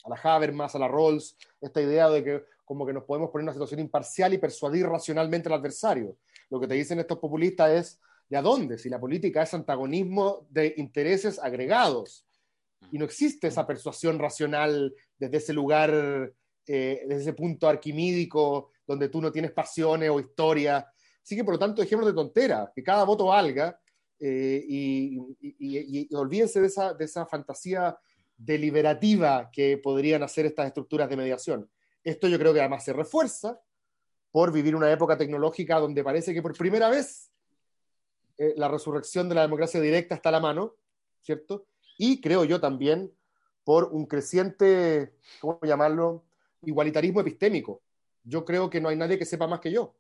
[0.05, 3.43] A la Habermas, a la Rawls, esta idea de que como que nos podemos poner
[3.43, 6.17] en una situación imparcial y persuadir racionalmente al adversario.
[6.49, 8.79] Lo que te dicen estos populistas es, ¿de a dónde?
[8.79, 12.27] Si la política es antagonismo de intereses agregados.
[12.93, 15.91] Y no existe esa persuasión racional desde ese lugar,
[16.67, 20.87] eh, desde ese punto arquimídico, donde tú no tienes pasiones o historia,
[21.27, 23.81] Así que, por lo tanto, ejemplos de tontera, que cada voto valga
[24.21, 27.99] eh, y, olvídense de esa, de esa fantasía
[28.37, 31.69] deliberativa que podrían hacer estas estructuras de mediación.
[32.05, 33.61] Esto yo creo que además se refuerza
[34.31, 37.33] por vivir una época tecnológica donde parece que por primera vez
[38.39, 40.75] eh, la resurrección de la democracia directa está a la mano,
[41.23, 41.67] ¿cierto?
[41.99, 43.13] Y creo yo también
[43.65, 46.25] por un creciente, ¿cómo llamarlo?
[46.63, 47.83] Igualitarismo epistémico.
[48.23, 49.95] Yo creo que no hay nadie que sepa más que yo.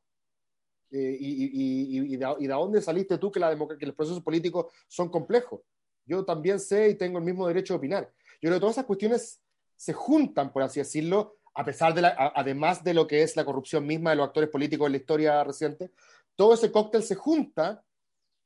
[0.91, 5.63] Eh, y, de, dónde saliste tú que, la que los procesos políticos son complejos.
[6.05, 8.13] Yo también sé y tengo el mismo derecho de opinar.
[8.41, 9.41] Yo creo que todas esas cuestiones
[9.75, 13.87] se juntan, por así decirlo, a pesar de además de lo que es la corrupción
[13.87, 15.91] misma de los actores políticos en la historia reciente,
[16.37, 17.83] todo ese cóctel se junta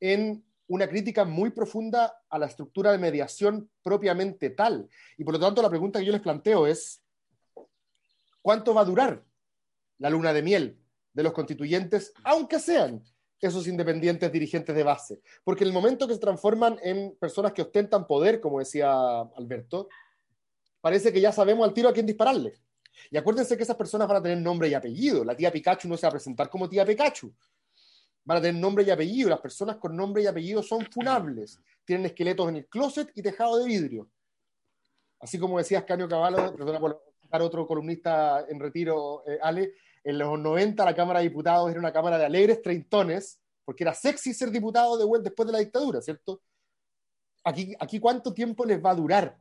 [0.01, 4.89] en una crítica muy profunda a la estructura de mediación propiamente tal.
[5.17, 7.01] Y por lo tanto, la pregunta que yo les planteo es,
[8.41, 9.23] ¿cuánto va a durar
[9.97, 10.81] la luna de miel?
[11.13, 13.03] de los constituyentes, aunque sean
[13.39, 15.21] esos independientes dirigentes de base.
[15.43, 19.89] Porque en el momento que se transforman en personas que ostentan poder, como decía Alberto,
[20.79, 22.53] parece que ya sabemos al tiro a quién dispararle.
[23.09, 25.23] Y acuérdense que esas personas van a tener nombre y apellido.
[25.23, 27.33] La tía Pikachu no se va a presentar como tía Pikachu.
[28.23, 29.29] Van a tener nombre y apellido.
[29.29, 31.59] Las personas con nombre y apellido son funables.
[31.85, 34.09] Tienen esqueletos en el closet y tejado de vidrio.
[35.19, 40.17] Así como decía Ascanio Caballo, perdona por dar otro columnista en retiro, eh, Ale, en
[40.17, 44.33] los 90 la Cámara de Diputados era una Cámara de alegres treintones, porque era sexy
[44.33, 46.41] ser diputado de vuelta después de la dictadura, ¿cierto?
[47.43, 49.37] Aquí, aquí cuánto tiempo les va a durar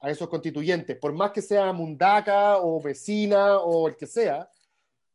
[0.00, 4.48] a esos constituyentes, por más que sea mundaca o vecina o el que sea,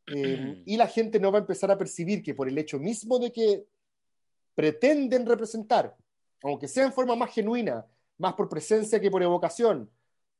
[0.06, 3.18] eh, y la gente no va a empezar a percibir que por el hecho mismo
[3.18, 3.64] de que
[4.54, 5.96] pretenden representar,
[6.42, 7.86] aunque sea en forma más genuina,
[8.18, 9.90] más por presencia que por evocación,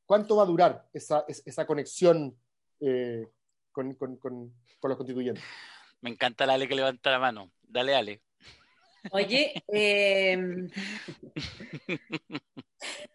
[0.05, 2.35] ¿cuánto va a durar esa, esa conexión
[2.79, 3.27] eh,
[3.71, 5.43] con, con, con, los constituyentes.
[6.01, 7.51] Me encanta la Ale que levanta la mano.
[7.63, 8.21] Dale, Ale.
[9.11, 10.37] Oye, eh...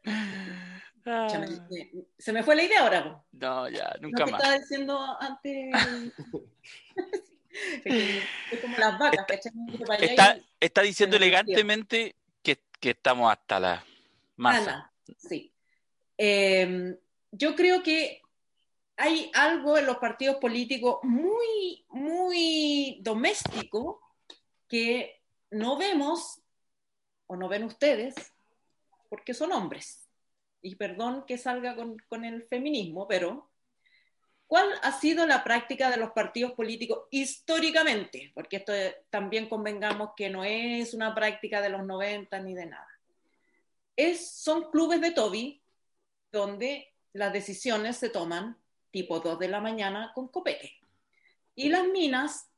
[2.19, 3.23] se me fue la idea ahora.
[3.33, 4.41] No, ya, nunca ¿No más.
[4.41, 5.75] estaba diciendo antes.
[7.85, 9.27] es como las vacas,
[10.01, 13.85] está, está, diciendo elegantemente que, que, estamos hasta la
[14.37, 14.93] masa.
[15.17, 15.53] sí.
[16.17, 16.97] Em,
[17.33, 18.21] yo creo que
[18.97, 24.03] hay algo en los partidos políticos muy, muy doméstico
[24.69, 26.41] que no vemos
[27.27, 28.15] o no ven ustedes
[29.09, 30.10] porque son hombres.
[30.63, 33.51] Y perdón que salga con, con el feminismo, pero
[34.51, 38.33] ¿Cuál ha sido la práctica de los partidos políticos históricamente?
[38.35, 38.73] Porque esto
[39.09, 42.89] también convengamos que no es una práctica de los 90 ni de nada.
[43.95, 45.63] Es, son clubes de Toby
[46.33, 48.59] donde las decisiones se toman
[48.91, 50.81] tipo 2 de la mañana con copete.
[51.55, 52.51] Y las minas,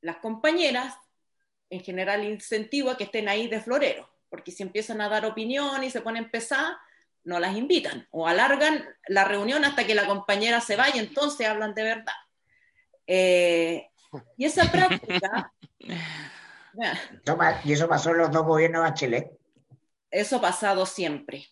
[0.00, 0.96] las compañeras,
[1.68, 5.90] en general incentiva que estén ahí de florero, porque si empiezan a dar opinión y
[5.90, 6.78] se ponen pesadas,
[7.24, 11.74] no las invitan o alargan la reunión hasta que la compañera se vaya, entonces hablan
[11.74, 12.12] de verdad.
[13.06, 13.88] Eh,
[14.36, 15.52] y esa práctica...
[17.64, 19.30] y eso pasó en los dos gobiernos de Bachelet.
[20.10, 21.48] Eso ha pasado siempre.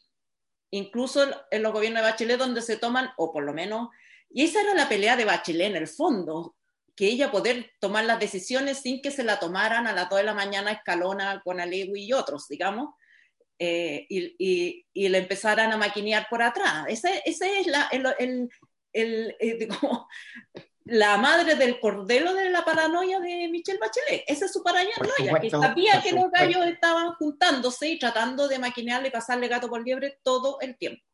[0.70, 3.88] Incluso en los gobiernos de Bachelet donde se toman, o por lo menos,
[4.30, 6.54] y esa era la pelea de Bachelet en el fondo,
[6.94, 10.24] que ella poder tomar las decisiones sin que se la tomaran a las 2 de
[10.24, 12.94] la mañana Escalona con Alegui y otros, digamos,
[13.64, 16.84] eh, y, y, le empezaran a maquinear por atrás.
[16.88, 18.50] Esa, es la, el,
[18.92, 19.68] el, eh,
[20.84, 24.24] la madre del cordero de la paranoia de Michelle Bachelet.
[24.26, 24.96] Esa es su paranoia,
[25.40, 29.84] que sabía que los gallos estaban juntándose y tratando de maquinearle y pasarle gato por
[29.84, 31.04] liebre todo el tiempo.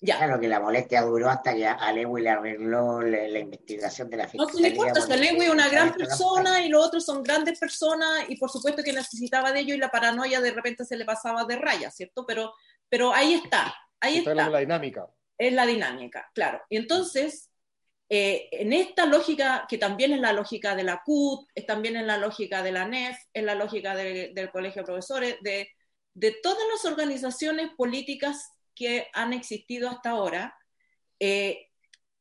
[0.00, 4.28] Claro que la molestia duró hasta que a Lewy le arregló la, investigación de la
[4.28, 4.52] fiscalía.
[4.54, 8.24] No, no importa, si Lewy es una gran persona y los otros son grandes personas
[8.28, 11.44] y por supuesto que necesitaba de ellos y la paranoia de repente se le pasaba
[11.44, 12.24] de raya, ¿cierto?
[12.26, 12.54] Pero,
[12.88, 14.30] pero ahí está, ahí está.
[14.30, 15.06] Es la dinámica.
[15.36, 16.60] Es la dinámica, claro.
[16.68, 17.50] Y entonces,
[18.08, 22.06] eh, en esta lógica, que también es la lógica de la CUT, es también en
[22.06, 25.68] la lógica de la NEF, es la lógica del Colegio de Profesores, de,
[26.14, 30.56] de todas las organizaciones políticas que han existido hasta ahora
[31.18, 31.68] eh,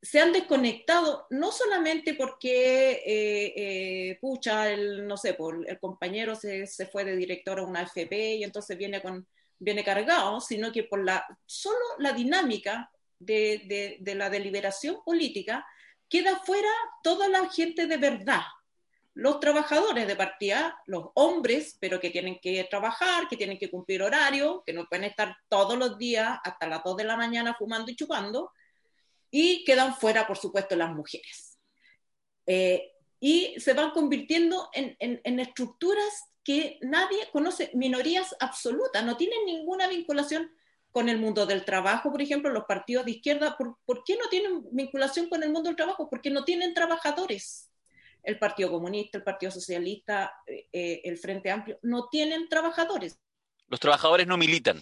[0.01, 6.35] se han desconectado no solamente porque, eh, eh, pucha, el, no sé, por, el compañero
[6.35, 9.27] se, se, fue de director a una FP y entonces viene, con,
[9.59, 15.65] viene cargado, sino que por la, solo la dinámica de, de, de la deliberación política
[16.07, 16.69] queda fuera
[17.03, 18.41] toda la gente de verdad,
[19.17, 24.03] los trabajadores de partida, los hombres, pero que tienen que trabajar, que tienen que cumplir
[24.03, 27.91] horario, que no pueden estar todos los días hasta las 2 de la mañana fumando
[27.91, 28.51] y chupando,
[29.31, 31.57] y quedan fuera, por supuesto, las mujeres.
[32.45, 39.45] Eh, y se van convirtiendo en, en, estructuras que nadie conoce, minorías absolutas, no tienen
[39.47, 40.51] ninguna vinculación
[40.91, 44.29] con el mundo del trabajo, por ejemplo, los partidos de izquierda, ¿por, ¿por qué no
[44.29, 46.07] tienen vinculación con el mundo del trabajo?
[46.07, 47.66] Porque no tienen trabajadores
[48.27, 53.17] el Partido Comunista, el Partido Socialista, eh, eh, el Frente Amplio, no tienen trabajadores.
[53.67, 54.81] Los trabajadores no militan.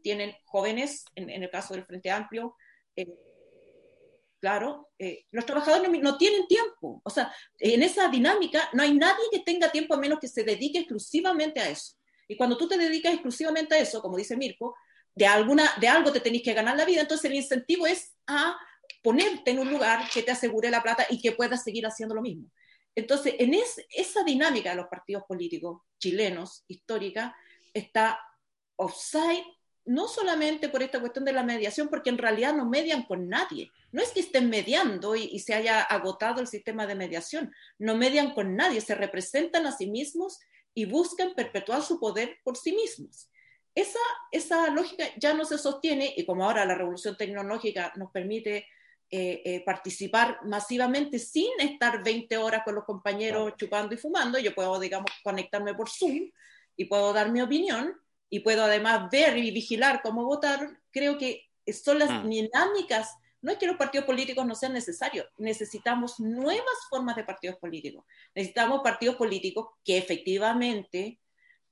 [0.00, 2.54] Tienen jóvenes, en, el caso del Frente Amplio,
[2.94, 3.08] eh,
[4.38, 4.90] claro,
[5.32, 7.02] los trabajadores no, tienen tiempo.
[7.02, 10.44] O sea, en esa dinámica no hay nadie que tenga tiempo a menos que se
[10.44, 11.96] dedique exclusivamente a eso.
[12.28, 14.76] Y cuando tú te dedicas exclusivamente a eso, como dice Mirko,
[15.12, 18.56] de, alguna, de algo te tenéis que ganar la vida, entonces el incentivo es a
[19.02, 22.22] ponerte en un lugar que te asegure la plata y que puedas seguir haciendo lo
[22.22, 22.50] mismo.
[22.94, 27.36] Entonces, en esa dinámica de los partidos políticos chilenos, histórica,
[27.72, 28.20] está
[28.76, 29.44] offside
[29.86, 33.70] no solamente por esta cuestión de la mediación, porque en realidad no median con nadie.
[33.92, 38.32] No es que estén mediando y, se haya agotado el sistema de mediación, no median
[38.32, 40.38] con nadie, se representan a sí mismos
[40.72, 43.30] y buscan perpetuar su poder por sí mismos.
[43.74, 43.98] Esa,
[44.30, 48.66] esa lógica ya no se sostiene y como ahora la revolución tecnológica nos permite
[49.16, 54.40] eh, eh, participar masivamente sin estar 20 horas con los compañeros chupando y fumando.
[54.40, 56.32] Yo puedo, digamos, conectarme por Zoom
[56.76, 57.94] y puedo dar mi opinión
[58.28, 60.80] y puedo además ver y vigilar cómo votar.
[60.90, 62.28] Creo que son las mm.
[62.28, 63.16] dinámicas.
[63.40, 68.04] No es que los partidos políticos no sean necesarios, necesitamos nuevas formas de partidos políticos.
[68.34, 71.20] Necesitamos partidos políticos que efectivamente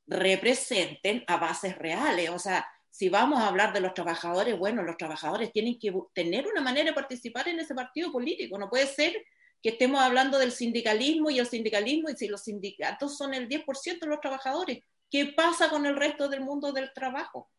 [0.07, 2.31] representen a bases reales.
[2.31, 6.47] O sea, si vamos a hablar de los trabajadores, bueno, los trabajadores tienen que tener
[6.47, 8.59] una manera de participar en ese partido político.
[8.59, 9.17] No puede ser
[9.63, 13.99] que estemos hablando del sindicalismo y el sindicalismo, y si los sindicatos son el 10%
[13.99, 14.81] de los trabajadores,
[15.11, 17.51] ¿qué pasa con el resto del mundo del trabajo?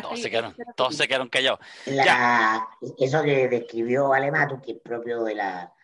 [0.00, 1.60] Todos se, quedaron, todos se quedaron callados.
[2.98, 5.74] eso que describió Alematu, que es propio de la,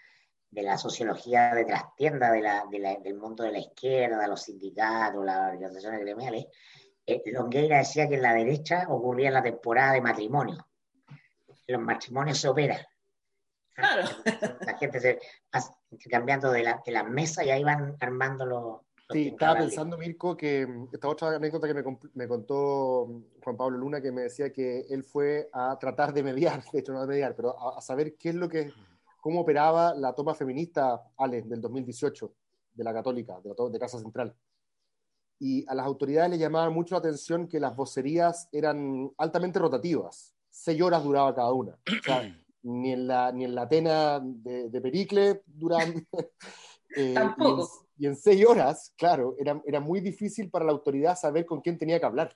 [0.51, 2.65] de la sociología de trastienda de la,
[3.03, 6.47] del mundo de la izquierda, de los sindicatos, las organizaciones gremiales,
[7.07, 10.67] eh, Longueira decía que en la derecha ocurría en la temporada de matrimonio.
[11.67, 12.81] Los matrimonios se operan.
[13.75, 14.09] Claro.
[14.67, 15.19] La gente se
[15.55, 15.61] va
[16.11, 18.81] cambiando de la, de la mesa y ahí van armando los.
[19.11, 21.83] Sí, estaba pensando, Mirko, que mm, esta otra anécdota que me,
[22.15, 26.23] me, contó mm, Juan Pablo Luna, que me decía que él fue a tratar de
[26.23, 28.71] mediar, de hecho no de mediar, pero a, saber qué es lo que,
[29.21, 32.35] cómo operaba la toma feminista, Ale, del 2018,
[32.73, 34.35] de la Católica, de, la, de Casa Central.
[35.41, 40.35] Y a las autoridades le llamaba mucho la atención que las vocerías eran altamente rotativas.
[40.51, 41.73] Seis horas duraba cada una.
[41.73, 42.23] O sea,
[42.63, 46.07] ni en la, ni en la Atena de, de Pericle duran...
[46.97, 51.45] Eh, Tampoco y en seis horas, claro, era, era muy difícil para la autoridad saber
[51.45, 52.33] con quién tenía que hablar.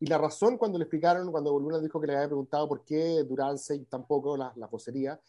[0.00, 3.24] Y la razón cuando le explicaron, cuando Luna dijo que le había preguntado por qué
[3.24, 5.20] duraban seis tampoco la, la vocería,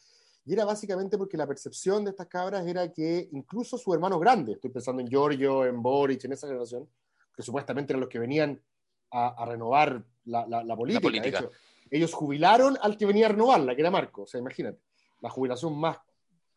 [0.50, 4.56] y era básicamente porque la percepción de estas cabras era que incluso sus hermanos grandes,
[4.56, 6.90] estoy pensando en Giorgio, en Boric, en esa generación,
[7.36, 8.60] que supuestamente eran los que venían
[9.12, 11.48] a, renovar la, la, política.
[11.92, 14.24] ellos jubilaron al que venía a renovarla, que era Marco.
[14.24, 14.80] O sea, imagínate,
[15.22, 15.98] la jubilación más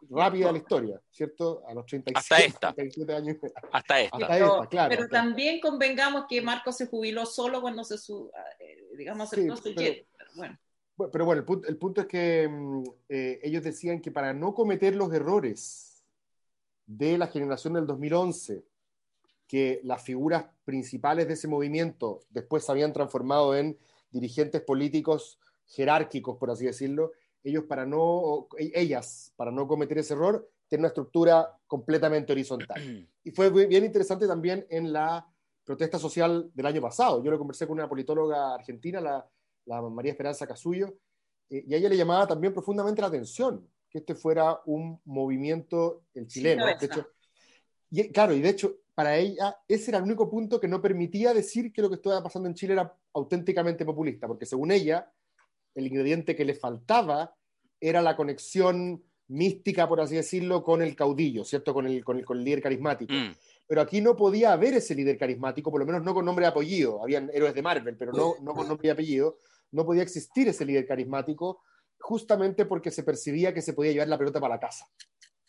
[0.08, 1.62] rápida de la historia, ¿cierto?
[1.68, 3.14] A los 37, Hasta esta.
[3.14, 3.36] años.
[3.72, 4.16] Hasta esta.
[4.16, 4.88] Hasta esta claro.
[4.88, 9.74] Pero también convengamos que Marco se jubiló solo cuando se, su, eh, digamos, aceptó su
[9.74, 10.58] pero, bueno.
[11.10, 14.54] Pero bueno, el punto, el punto es que mm, eh, ellos decían que para no
[14.54, 16.04] cometer los errores
[16.86, 18.64] de la generación del 2011,
[19.46, 23.78] que las figuras principales de ese movimiento después se habían transformado en
[24.10, 30.14] dirigentes políticos jerárquicos, por así decirlo, ellos para no, e, ellas, para no cometer ese
[30.14, 33.08] error, tienen una estructura completamente horizontal.
[33.24, 35.24] Y fue bien interesante también en la
[35.64, 37.22] protesta social del año pasado.
[37.22, 39.24] Yo lo conversé con una politóloga argentina, la,
[39.66, 40.94] la María Esperanza Casullo,
[41.50, 46.04] eh, y a ella le llamaba también profundamente la atención que este fuera un movimiento
[46.14, 46.64] el chileno.
[46.64, 47.06] de hecho,
[47.90, 51.34] y, claro, y de hecho, para ella ese era el único punto que no permitía
[51.34, 55.12] decir que lo que estaba pasando en Chile era auténticamente populista, porque según ella,
[55.74, 57.34] el ingrediente que le faltaba
[57.78, 61.74] era la conexión mística, por así decirlo, con el caudillo, ¿cierto?
[61.74, 63.12] Con el, con el, líder carismático.
[63.12, 63.34] Mm.
[63.66, 66.48] Pero aquí no podía haber ese líder carismático, por lo menos no con nombre y
[66.48, 67.02] apellido.
[67.02, 69.38] Habían héroes de Marvel, pero no, no con nombre y apellido.
[69.72, 71.62] No podía existir ese líder carismático
[71.98, 74.86] justamente porque se percibía que se podía llevar la pelota para la casa.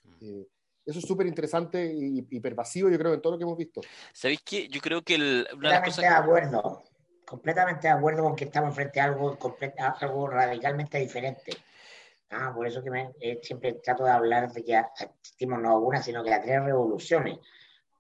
[0.04, 0.14] Mm.
[0.22, 0.48] Eh,
[0.86, 3.80] eso es súper interesante y, pervasivo, yo creo, en todo lo que hemos visto.
[4.12, 4.68] ¿Sabéis qué?
[4.68, 6.02] Yo creo que el, una de las cosas...
[6.02, 6.84] de acuerdo
[7.26, 9.38] completamente de acuerdo con que estamos frente a algo,
[10.00, 11.52] algo radicalmente diferente.
[12.30, 16.02] Ah, por eso que eh, siempre trato de hablar de que asistimos no a una,
[16.02, 17.40] sino que a tres revoluciones.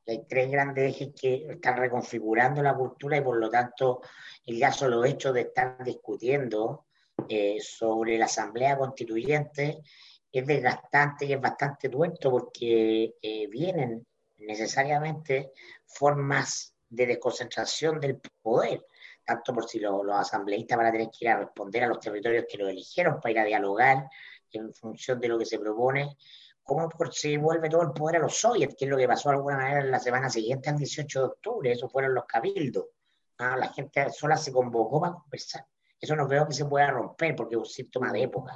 [0.07, 4.01] Hay tres grandes ejes que están reconfigurando la cultura y por lo tanto
[4.45, 6.85] el ya solo hecho de estar discutiendo
[7.29, 9.81] eh, sobre la Asamblea Constituyente
[10.31, 14.05] es desgastante y es bastante tuerto porque eh, vienen
[14.37, 15.51] necesariamente
[15.85, 18.85] formas de desconcentración del poder
[19.25, 22.45] tanto por si los, asambleístas van a tener que ir a responder a los territorios
[22.49, 24.09] que lo eligieron para ir a dialogar
[24.51, 26.15] en función de lo que se propone,
[26.65, 29.35] por si vuelve todo el poder a los soviets, que es lo que pasó de
[29.35, 32.85] alguna manera en la semana siguiente al 18 de octubre, eso fueron los cabildos.
[33.37, 35.65] Ah, la gente sola se convocó para conversar.
[35.99, 38.55] Eso no veo que se pueda romper porque es un síntoma de época.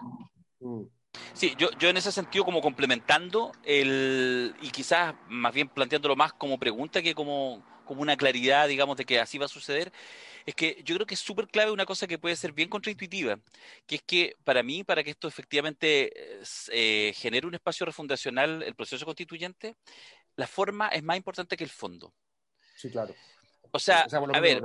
[0.60, 0.84] Mm.
[1.34, 6.34] Sí, yo, yo en ese sentido como complementando el, y quizás más bien planteándolo más
[6.34, 9.92] como pregunta que como, como una claridad, digamos, de que así va a suceder,
[10.46, 13.40] es que yo creo que es súper clave una cosa que puede ser bien contraintuitiva,
[13.86, 18.76] que es que para mí, para que esto efectivamente eh, genere un espacio refundacional, el
[18.76, 19.76] proceso constituyente,
[20.36, 22.14] la forma es más importante que el fondo.
[22.76, 23.14] Sí, claro.
[23.72, 24.64] O sea, a ver,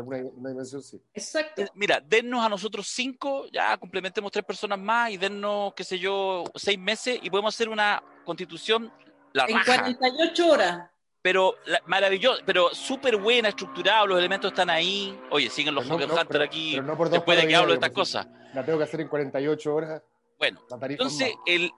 [1.13, 1.65] Exacto.
[1.75, 6.45] Mira, dennos a nosotros cinco, ya complementemos tres personas más y dennos, qué sé yo,
[6.55, 8.93] seis meses y podemos hacer una constitución
[9.33, 10.91] la En 48 horas
[11.23, 11.55] pero
[11.87, 15.19] maravilloso, pero súper buena, estructurada, los elementos están ahí.
[15.31, 16.79] Oye, siguen los Hunter Hunter aquí
[17.11, 18.27] después de que hablo de estas cosas.
[18.53, 20.03] La tengo que hacer en 48 horas.
[20.37, 21.71] Bueno, entonces, el,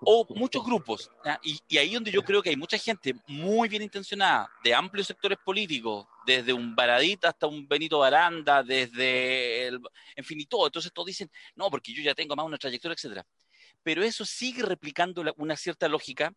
[0.00, 1.08] o muchos grupos,
[1.44, 5.06] y, y, ahí donde yo creo que hay mucha gente muy bien intencionada, de amplios
[5.06, 9.80] sectores políticos, desde un Baradita hasta un Benito Baranda, desde, el,
[10.16, 10.66] en fin, y todo.
[10.66, 13.24] Entonces todos dicen, no, porque yo ya tengo más una trayectoria, etcétera
[13.82, 16.32] pero eso sigue replicando una cierta lógica.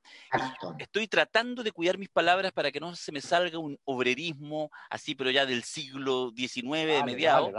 [0.79, 5.15] estoy tratando de cuidar mis palabras para que no se me salga un obrerismo así,
[5.15, 7.51] pero ya del siglo XIX, de mediados.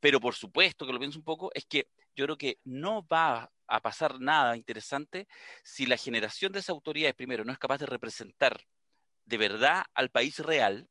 [0.00, 3.50] Pero por supuesto que lo pienso un poco, es que yo creo que no va
[3.66, 5.26] a pasar nada interesante
[5.62, 8.60] si la generación de esas autoridades, primero, no es capaz de representar
[9.24, 10.88] de verdad al país real.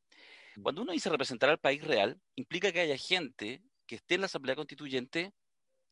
[0.56, 0.62] Mm.
[0.62, 4.26] Cuando uno dice representar al país real, implica que haya gente que esté en la
[4.26, 5.32] Asamblea Constituyente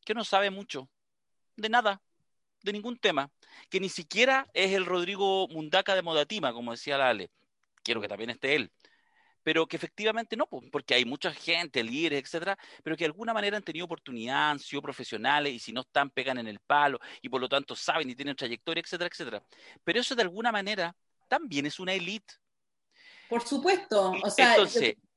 [0.03, 0.89] que no sabe mucho
[1.55, 2.01] de nada,
[2.63, 3.29] de ningún tema,
[3.69, 7.29] que ni siquiera es el Rodrigo Mundaca de Modatima, como decía la Ale.
[7.83, 8.71] Quiero que también esté él.
[9.43, 13.57] pero que efectivamente no, porque hay mucha gente, líderes, etcétera, pero que de alguna manera
[13.57, 17.29] han tenido oportunidad, han sido profesionales y si no están, pegan en el palo y
[17.29, 19.43] por lo tanto saben y tienen trayectoria, etcétera, etcétera.
[19.83, 20.95] Pero eso de alguna manera
[21.27, 22.33] también es una élite.
[23.29, 24.55] Por supuesto, o sea,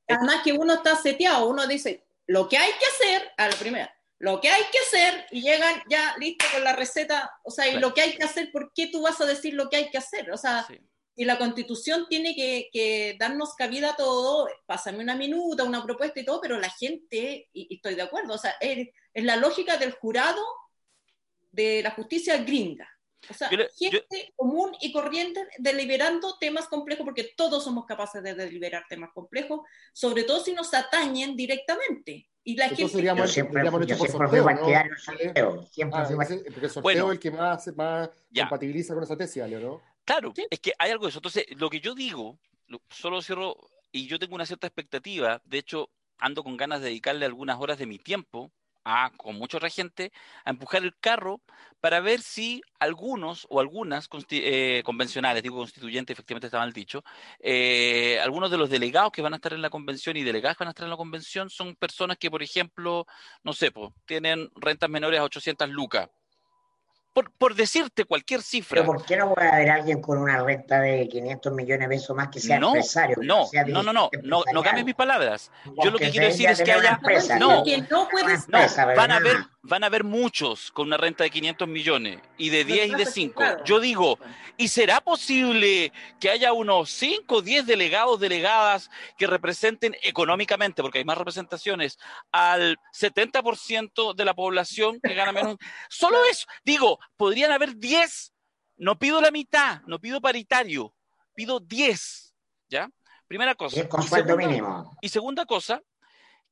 [0.07, 3.96] además que uno está seteado, uno dice lo que hay que hacer a la primera,
[4.19, 7.79] lo que hay que hacer y llegan ya listo con la receta, o sea, y
[7.79, 9.97] lo que hay que hacer, ¿por qué tú vas a decir lo que hay que
[9.99, 10.31] hacer?
[10.31, 10.67] O sea,
[11.15, 16.25] y la constitución tiene que, darnos cabida a todo, pásame una minuta, una propuesta y
[16.25, 20.43] todo, pero la gente, y, estoy de acuerdo, o sea, es, la lógica del jurado
[21.51, 22.87] de la justicia gringa.
[23.29, 28.85] O sea, gente común y corriente deliberando temas complejos, porque todos somos capaces de deliberar
[28.87, 29.61] temas complejos,
[29.93, 32.29] sobre todo si nos atañen directamente.
[32.43, 32.87] Y la gente...
[32.87, 35.65] Seríamos, siempre, hecho por sorteo, ¿no?
[35.65, 39.81] Siempre ah, porque el sorteo es el que más, más compatibiliza con esa tesis, ¿no?
[40.05, 41.19] Claro, es que hay algo de eso.
[41.19, 42.39] Entonces, lo que yo digo,
[42.89, 43.57] solo cierro,
[43.91, 47.77] y yo tengo una cierta expectativa, de hecho, ando con ganas de dedicarle algunas horas
[47.77, 48.53] de mi tiempo
[48.87, 50.11] a, con mucha otra gente,
[50.45, 51.41] a empujar el carro
[51.81, 57.03] para ver si algunos o algunas eh, convencionales, digo constituyentes, efectivamente está mal dicho,
[57.39, 60.63] eh, algunos de los delegados que van a estar en la convención y delegadas que
[60.63, 63.05] van a estar en la convención son personas que, por ejemplo,
[63.43, 66.09] no sé, pues, tienen rentas menores a 800 lucas
[67.23, 68.81] por, decirte cualquier cifra.
[68.81, 72.15] ¿Pero por qué no puede haber alguien con una renta de 500 millones de pesos
[72.15, 73.17] más que sea empresario?
[73.21, 75.51] No, no, no, no, no, no cambies mis palabras.
[75.83, 76.99] Yo lo que quiero decir es que haya...
[77.39, 78.59] no, no, puedes, no,
[78.95, 79.37] van a haber
[79.67, 83.05] van a haber muchos con una renta de 500 millones y de 10 y de
[83.05, 83.43] 5.
[83.65, 84.17] Yo digo,
[84.55, 85.91] ¿y será posible
[86.21, 91.99] que haya unos 5 o 10 delegados, delegadas que representen económicamente, porque hay más representaciones,
[92.31, 95.57] al 70% de la población que gana menos?
[95.89, 96.47] Solo eso.
[96.63, 98.33] Digo, podrían haber 10.
[98.77, 100.93] No pido la mitad, no pido paritario,
[101.35, 102.35] pido 10.
[102.69, 102.89] ¿Ya?
[103.27, 103.81] Primera cosa.
[105.01, 105.81] Y segunda cosa,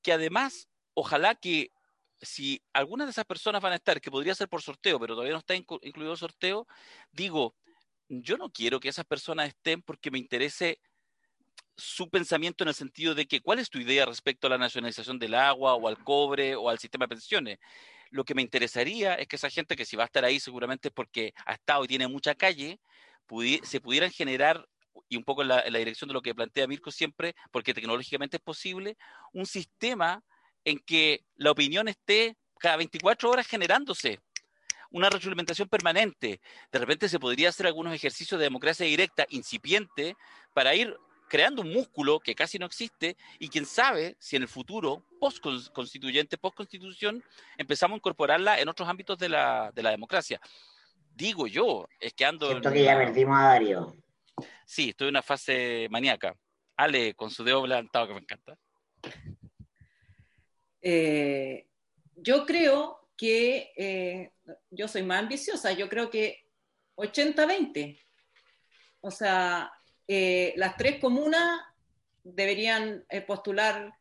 [0.01, 1.71] que además, ojalá que
[2.21, 5.33] si algunas de esas personas van a estar, que podría ser por sorteo, pero todavía
[5.33, 6.67] no está incluido el sorteo,
[7.11, 7.55] digo,
[8.07, 10.79] yo no quiero que esas personas estén porque me interese
[11.77, 15.19] su pensamiento en el sentido de que cuál es tu idea respecto a la nacionalización
[15.19, 17.59] del agua o al cobre o al sistema de pensiones.
[18.11, 20.87] Lo que me interesaría es que esa gente que si va a estar ahí seguramente
[20.89, 22.79] es porque ha estado y tiene mucha calle,
[23.63, 24.65] se pudieran generar
[25.09, 27.73] y un poco en la, en la, dirección de lo que plantea Mirko siempre, porque
[27.73, 28.97] tecnológicamente es posible,
[29.33, 30.23] un sistema
[30.65, 34.19] en que la opinión esté cada 24 horas generándose
[34.91, 36.39] una retroalimentación permanente.
[36.71, 40.15] De repente se podría hacer algunos ejercicios de democracia directa incipiente
[40.53, 40.95] para ir
[41.27, 46.37] creando un músculo que casi no existe y quién sabe si en el futuro, post-constituyente,
[46.37, 47.23] post-constitución,
[47.57, 50.39] empezamos a incorporarla en otros ámbitos de la, democracia.
[51.13, 52.49] Digo yo, es que ando...
[52.49, 53.95] Siento que ya perdimos a Darío.
[54.65, 56.35] Sí, estoy en una fase maníaca.
[56.77, 58.57] Ale, con su dedo levantado que me encanta.
[60.87, 61.67] Eh,
[62.15, 64.31] yo creo que eh,
[64.69, 66.45] yo soy más ambiciosa, yo creo que
[66.95, 67.99] 80-20.
[69.01, 69.71] O sea,
[70.07, 71.59] eh, las tres comunas
[72.23, 73.97] deberían postular,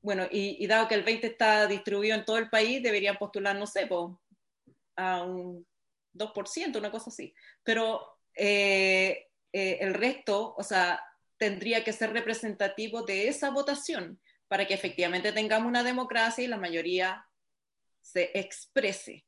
[0.00, 3.66] bueno, y, dado que el 20 está distribuido en todo el país, deberían postular, no
[3.66, 3.88] sé,
[4.94, 5.66] a un
[6.14, 7.34] 2%, una cosa así.
[7.64, 11.02] Pero el resto, o sea,
[11.36, 14.20] tendría que ser representativo de esa votación
[14.52, 17.26] para que efectivamente tengamos una democracia y la mayoría
[18.02, 19.24] se exprese.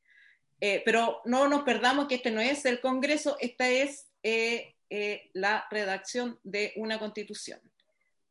[0.60, 5.30] Eh, pero no nos perdamos que este no es el Congreso, esta es eh, eh,
[5.32, 7.58] la redacción de una constitución.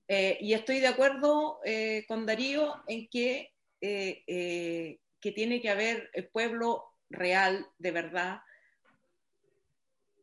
[0.07, 1.59] y estoy de acuerdo
[2.07, 8.41] con Darío en que, que tiene que haber el pueblo real, de verdad,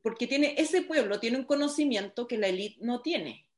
[0.03, 3.49] porque tiene, ese pueblo tiene un conocimiento que la élite no tiene,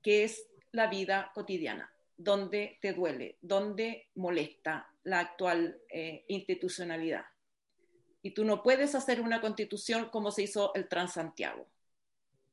[0.00, 7.24] que es la vida cotidiana, donde te duele, donde molesta la actual eh, institucionalidad.
[8.22, 11.66] Y tú no puedes hacer una constitución como se hizo el Transantiago,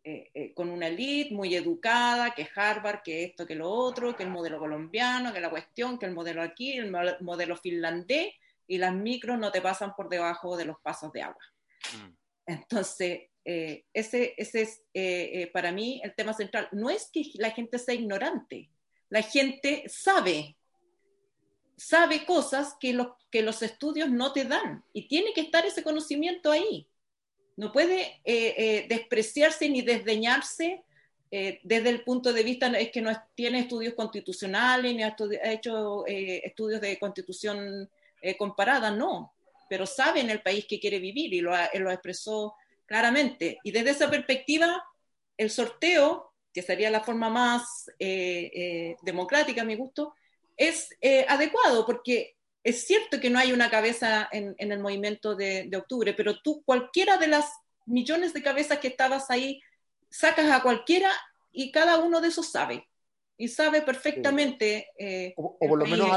[0.03, 4.23] eh, eh, con una élite muy educada, que Harvard, que esto, que lo otro, que
[4.23, 6.91] el modelo colombiano, que la cuestión, que el modelo aquí, el
[7.21, 8.33] modelo finlandés,
[8.65, 11.43] y las micros no te pasan por debajo de los pasos de agua.
[11.93, 12.15] Mm.
[12.45, 16.67] Entonces, eh, ese, ese es eh, eh, para mí el tema central.
[16.71, 18.69] No es que la gente sea ignorante,
[19.09, 20.57] la gente sabe,
[21.77, 22.97] sabe cosas que,
[23.31, 26.87] que los estudios no te dan y tiene que estar ese conocimiento ahí.
[27.57, 28.21] No puede
[28.87, 30.85] despreciarse ni desdeñarse
[31.29, 35.13] desde el punto de vista, es que no tiene estudios constitucionales, ni ha,
[35.43, 37.89] hecho estudios de constitución
[38.37, 39.33] comparada, no,
[39.69, 42.55] pero sabe en el país que quiere vivir y lo, lo expresó
[42.89, 43.59] claramente.
[43.63, 44.83] Y desde esa perspectiva,
[45.37, 47.85] el sorteo que sería la forma más
[49.03, 50.15] democrática a mi gusto,
[50.57, 50.89] es
[51.27, 56.39] adecuado porque es cierto que no hay una cabeza en, el movimiento de, octubre, pero
[56.41, 57.51] tú, cualquiera de las
[57.85, 59.61] millones de cabezas que estabas ahí,
[60.09, 61.09] sacas a cualquiera
[61.51, 62.87] y cada uno de esos sabe.
[63.37, 64.87] Y sabe perfectamente.
[64.97, 66.11] Eh, o, por lo menos,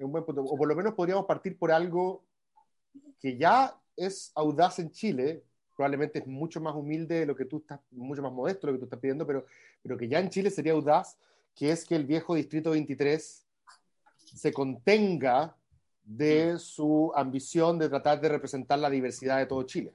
[0.00, 0.42] un buen punto.
[0.42, 2.24] O por lo menos podríamos partir por algo
[3.20, 5.44] que ya es audaz en Chile,
[5.74, 8.76] probablemente es mucho más humilde de lo que tú estás, mucho más modesto de lo
[8.76, 9.46] que tú estás pidiendo, pero,
[9.82, 11.18] pero que ya en Chile sería audaz,
[11.54, 13.46] que es que el viejo Distrito 23
[14.34, 15.56] se contenga
[16.04, 19.94] de su ambición de tratar de representar la diversidad de todo Chile.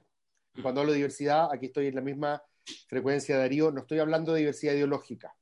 [0.54, 2.42] Y cuando hablo de diversidad, aquí estoy en la misma
[2.88, 5.34] frecuencia de Darío, no estoy hablando de diversidad ideológica,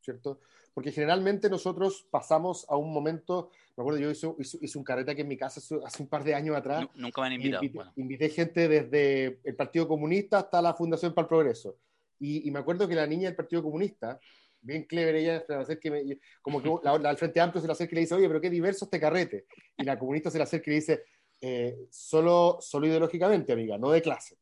[0.00, 0.40] ¿cierto?
[0.74, 5.28] Porque generalmente nosotros pasamos a un momento, me acuerdo, yo hice, un carrete aquí en
[5.28, 6.86] mi casa hace un par de años atrás.
[6.94, 7.92] nunca me han invitado.
[7.96, 11.76] Invité, gente desde el Partido Comunista hasta la Fundación para el Progreso.
[12.18, 14.20] Y, y, me acuerdo que la niña del Partido Comunista
[14.62, 15.44] bien clever ella,
[15.80, 18.40] que como que la, al Frente Amplio se le acerca y le dice, oye, pero
[18.40, 19.46] qué diverso este carrete.
[19.76, 21.04] Y la comunista se le acerca y le dice,
[21.40, 24.36] eh, solo, solo ideológicamente, amiga, no de clase.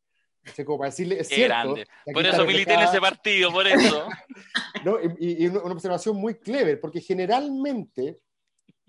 [0.59, 1.75] O como para decirle, es cierto.
[2.13, 4.07] Por eso milité en ese partido, por eso.
[4.85, 4.97] ¿No?
[5.19, 8.17] Y, una, observación muy clever, porque generalmente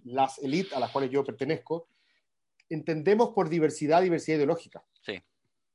[0.05, 1.89] las élites a las cuales yo pertenezco,
[2.69, 4.85] entendemos por diversidad, diversidad ideológica.
[5.01, 5.21] Sí.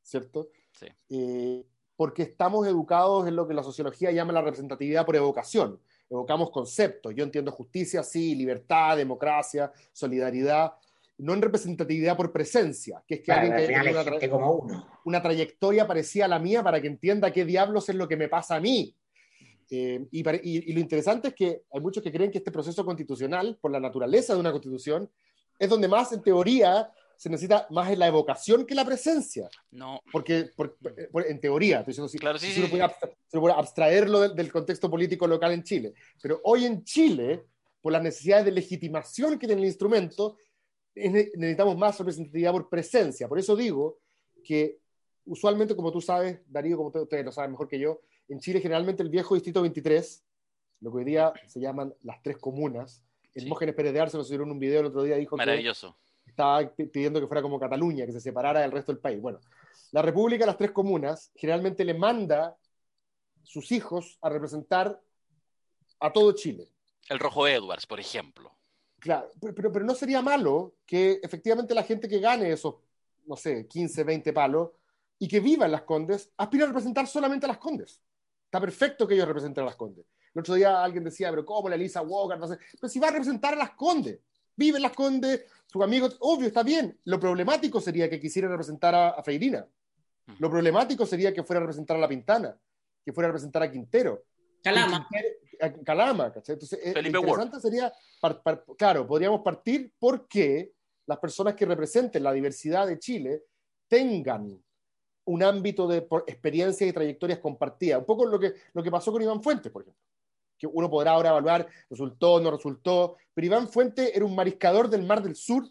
[0.01, 0.49] ¿Cierto?
[0.71, 0.87] Sí.
[1.09, 1.65] Eh,
[1.95, 5.79] porque estamos educados en lo que la sociología llama la representatividad por evocación.
[6.09, 7.13] Evocamos conceptos.
[7.15, 10.73] Yo entiendo justicia, sí, libertad, democracia, solidaridad,
[11.17, 14.87] no en representatividad por presencia, que es que alguien que una, como uno.
[15.05, 18.29] una trayectoria parecida a la mía para que entienda qué diablos es lo que me
[18.29, 18.95] pasa a mí.
[19.69, 23.57] Eh, y, y, lo interesante es que hay muchos que creen que este proceso constitucional,
[23.59, 25.09] por la naturaleza de una constitución,
[25.59, 29.49] es donde más, en teoría, se necesita más en la evocación que la presencia.
[29.71, 29.99] No.
[30.11, 30.51] Porque,
[31.27, 31.83] en teoría,
[32.19, 35.93] claro, sí, sí, se, puede abstraerlo del, contexto político local en Chile.
[36.21, 37.43] Pero hoy en Chile,
[37.81, 40.37] por las necesidades de legitimación que tiene el instrumento,
[40.93, 43.27] necesitamos más representatividad por presencia.
[43.27, 43.97] Por eso digo
[44.43, 44.79] que
[45.25, 49.03] usualmente, como tú sabes, Darío, como ustedes lo saben mejor que yo, en Chile generalmente
[49.03, 50.23] el viejo distrito 23,
[50.81, 53.03] lo que hoy día se llaman las tres comunas,
[53.33, 53.49] el sí.
[53.49, 55.95] Mógenes Pérez de Arce nos en un video el otro día, dijo Maravilloso
[56.37, 59.19] estaba pidiendo que fuera como Cataluña, que se separara del resto del país.
[59.19, 59.39] Bueno,
[59.91, 62.55] la República, las tres comunas, generalmente le manda
[63.43, 65.01] sus hijos a representar
[65.99, 66.69] a todo Chile.
[67.09, 68.51] El Rojo Edwards, por ejemplo.
[68.99, 72.75] Claro, pero, pero, no sería malo que efectivamente la gente que gane esos,
[73.25, 74.71] no sé, 15, 20 palos
[75.17, 78.01] y que viva en las Condes, aspire a representar solamente a las Condes.
[78.47, 80.05] Está perfecto que ellos representen a las Condes.
[80.33, 82.39] El otro día alguien decía, pero ¿cómo la Elisa Walker?
[82.39, 82.57] No sé.
[82.79, 84.19] Pero si va a representar a las Condes,
[84.55, 86.97] vive en las Condes, sus amigos, obvio, está bien.
[87.03, 89.67] Lo problemático sería que quisiera representar a, Freirina.
[90.39, 92.57] Lo problemático sería que fuera a representar a La Pintana,
[93.03, 94.23] que fuera a representar a Quintero.
[94.63, 95.07] Calama.
[95.83, 96.53] Calama, ¿cachai?
[96.53, 97.91] Entonces, eh, lo interesante sería,
[98.77, 100.71] claro, podríamos partir porque
[101.05, 103.43] las personas que representen la diversidad de Chile
[103.87, 104.61] tengan
[105.27, 107.99] un ámbito de experiencias y trayectorias compartidas.
[107.99, 110.01] Un poco lo que, lo que pasó con Iván Fuentes, por ejemplo
[110.57, 115.03] que uno podrá ahora evaluar, resultó, no resultó, pero Iván Fuente era un mariscador del
[115.03, 115.69] Mar del Sur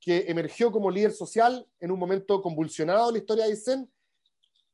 [0.00, 3.90] que emergió como líder social en un momento convulsionado en la historia de Aysén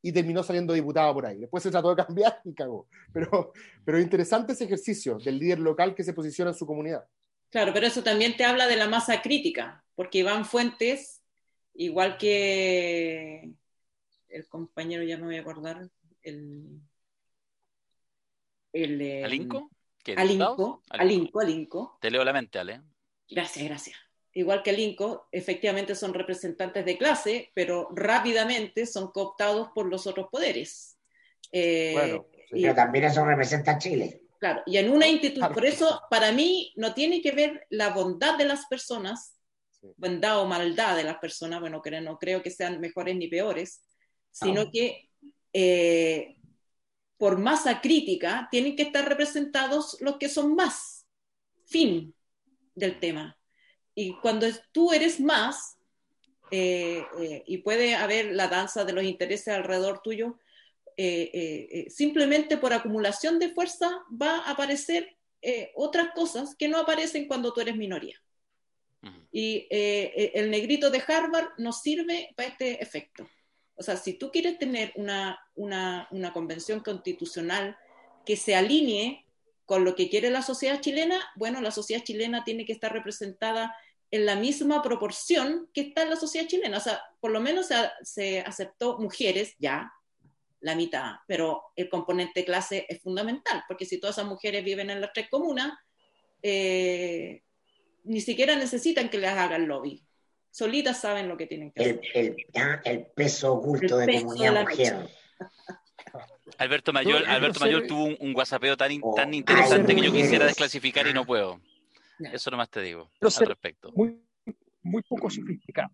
[0.02, 1.38] y terminó saliendo diputado por ahí.
[1.38, 2.86] Después se trató de cambiar y cagó.
[3.12, 3.52] Pero,
[3.84, 7.04] pero interesante ese ejercicio del líder local que se posiciona en su comunidad.
[7.50, 11.22] Claro, pero eso también te habla de la masa crítica, porque Iván Fuentes,
[11.76, 13.52] igual que
[14.28, 15.88] el compañero, ya me voy a acordar,
[16.22, 16.80] el
[18.76, 19.70] el, eh, ¿Alinco?
[20.16, 21.98] Alinco, Alinco, Alinco.
[22.00, 22.82] Te leo la mente, Ale.
[23.28, 23.96] Gracias, gracias.
[24.32, 30.28] Igual que Alinco, efectivamente son representantes de clase, pero rápidamente son cooptados por los otros
[30.30, 30.98] poderes.
[31.50, 34.22] Eh, bueno, pero también eso representa a Chile.
[34.38, 38.36] Claro, y en una institución, por eso para mí no tiene que ver la bondad
[38.36, 39.35] de las personas,
[39.96, 43.82] bondad o maldad de las personas, bueno, no creo que sean mejores ni peores,
[44.30, 45.08] sino que
[45.58, 46.36] eh,
[47.16, 51.06] por masa crítica, tienen que estar representados los que son más.
[51.64, 52.14] Fin
[52.74, 53.38] del tema.
[53.94, 55.78] Y cuando tú eres más,
[56.50, 60.38] eh, eh, y puede haber la danza de los intereses alrededor tuyo,
[61.88, 65.16] simplemente por acumulación de fuerza va a aparecer
[65.74, 68.18] otras cosas que no aparecen cuando tú eres minoría.
[69.38, 73.28] Y el negrito de Harvard nos sirve para este efecto.
[73.74, 75.38] O sea, si tú quieres tener una,
[76.32, 77.76] convención constitucional
[78.24, 79.26] que se alinee
[79.66, 83.76] con lo que quiere la sociedad chilena, bueno, la sociedad chilena tiene que estar representada
[84.10, 86.78] en la misma proporción que está en la sociedad chilena.
[86.78, 87.68] O sea, por lo menos
[88.04, 89.92] se, aceptó mujeres ya,
[90.60, 95.02] la mitad, pero el componente clase es fundamental, porque si todas esas mujeres viven en
[95.02, 95.74] las tres comunas,
[96.42, 97.42] eh,
[98.06, 100.02] ni siquiera necesitan que les hagan lobby.
[100.50, 102.36] Solitas saben lo que tienen que hacer.
[102.84, 105.08] El, peso oculto de comunidad mujer.
[106.58, 108.34] Alberto Mayor, Alberto Mayor tuvo un, un
[108.78, 111.60] tan, oh, tan interesante que yo quisiera desclasificar y no puedo.
[112.32, 113.92] Eso nomás te digo al respecto.
[113.94, 114.18] Muy,
[114.82, 115.90] muy poco sofisticado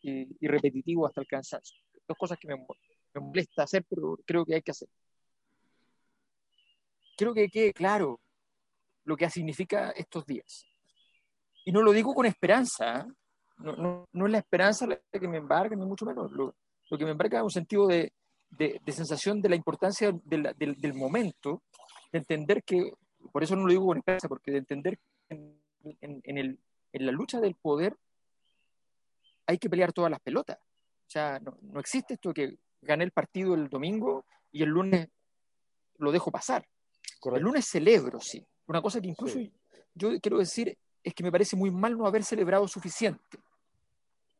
[0.00, 1.78] y, repetitivo hasta el cansancio.
[2.08, 4.88] Dos cosas que me, me molesta hacer, pero creo que hay que hacer.
[7.16, 8.20] Creo que quede claro
[9.04, 10.64] lo que significa estos días.
[11.66, 13.12] Y no lo digo con esperanza, ¿eh?
[13.58, 16.30] no, no, es la esperanza la que me embarga, ni mucho menos.
[16.30, 16.54] Lo,
[16.88, 18.12] lo que me embarga es un sentido de,
[18.50, 21.64] de, sensación de la importancia del, del, momento,
[22.12, 22.92] de entender que,
[23.32, 25.60] por eso no lo digo con esperanza, porque de entender que en,
[26.00, 26.58] en, el,
[26.92, 27.96] en la lucha del poder
[29.46, 30.58] hay que pelear todas las pelotas.
[30.58, 35.08] O sea, no, no existe esto que gané el partido el domingo y el lunes
[35.98, 36.64] lo dejo pasar.
[37.34, 38.46] El lunes celebro, sí.
[38.68, 39.40] Una cosa que incluso
[39.94, 43.38] yo quiero decir es que me parece muy mal no haber celebrado suficiente.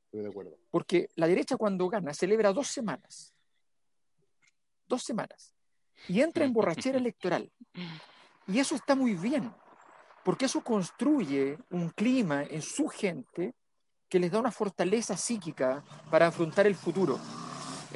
[0.07, 0.57] Estoy de acuerdo.
[0.71, 3.33] Porque la derecha cuando gana celebra dos semanas.
[4.87, 5.55] Dos semanas.
[6.09, 7.51] Y entra en borrachera electoral.
[8.47, 9.53] Y eso está muy bien,
[10.25, 13.55] porque eso construye un clima en su gente
[14.09, 17.19] que les da una fortaleza psíquica para afrontar el futuro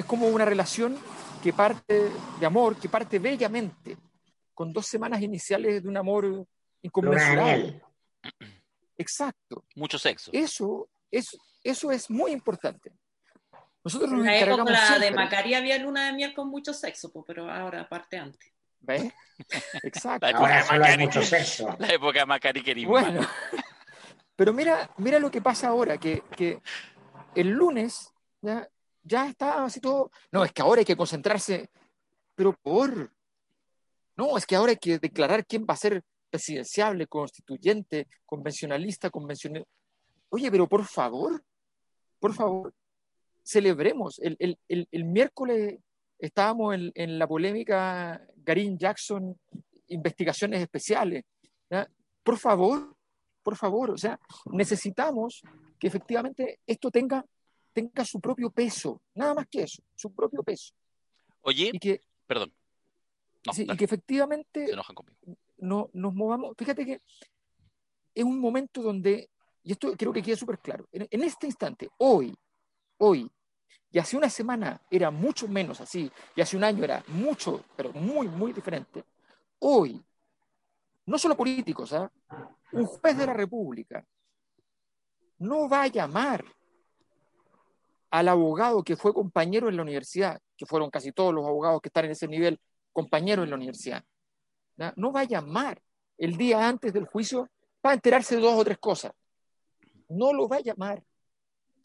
[0.00, 0.96] es como una relación
[1.42, 3.96] que parte de amor, que parte bellamente,
[4.54, 6.46] con dos semanas iniciales de un amor
[6.82, 7.82] inconmensurable.
[9.00, 9.64] Exacto.
[9.74, 10.30] Mucho sexo.
[10.32, 12.92] Eso, es, eso es muy importante.
[13.82, 17.50] Nosotros nos en la época de Macaria había luna de miel con mucho sexo, pero
[17.50, 18.52] ahora parte antes.
[18.80, 19.12] ¿Ves?
[19.82, 20.26] Exacto.
[20.26, 21.74] La época ahora hay mucho sexo.
[21.78, 23.26] La época de Macari Bueno,
[24.36, 26.60] pero mira, mira lo que pasa ahora, que, que
[27.34, 28.68] el lunes ya
[29.02, 30.10] ya está así todo.
[30.30, 31.70] No, es que ahora hay que concentrarse,
[32.34, 33.12] pero por.
[34.16, 39.64] No, es que ahora hay que declarar quién va a ser presidenciable, constituyente, convencionalista, convencional.
[40.30, 41.42] Oye, pero por favor,
[42.18, 42.72] por favor,
[43.42, 44.18] celebremos.
[44.20, 45.78] El, el, el, miércoles
[46.18, 49.38] estábamos en, en, la polémica Garin Jackson,
[49.88, 51.24] investigaciones especiales.
[52.22, 52.94] Por favor,
[53.42, 54.20] por favor, o sea,
[54.52, 55.42] necesitamos
[55.78, 57.24] que efectivamente esto tenga
[57.72, 60.74] tenga su propio peso, nada más que eso, su propio peso.
[61.42, 62.52] Oye, y que, perdón.
[63.56, 64.68] y que efectivamente
[65.60, 66.54] no, nos movamos.
[66.56, 67.02] Fíjate que
[68.14, 69.30] es un momento donde,
[69.62, 72.34] y esto creo que queda súper claro, en, este instante, hoy,
[72.98, 73.30] hoy,
[73.92, 77.92] y hace una semana era mucho menos así, y hace un año era mucho, pero
[77.92, 79.04] muy, muy diferente,
[79.60, 80.02] hoy,
[81.06, 82.10] no solo políticos, ¿ah?
[82.72, 84.04] un juez de la República
[85.38, 86.44] no va a llamar
[88.10, 91.88] al abogado que fue compañero en la universidad, que fueron casi todos los abogados que
[91.88, 92.60] están en ese nivel
[92.92, 94.04] compañeros en la universidad,
[94.96, 95.80] no va a llamar
[96.18, 97.48] el día antes del juicio
[97.80, 99.12] para enterarse de dos o tres cosas.
[100.08, 101.02] No lo va a llamar.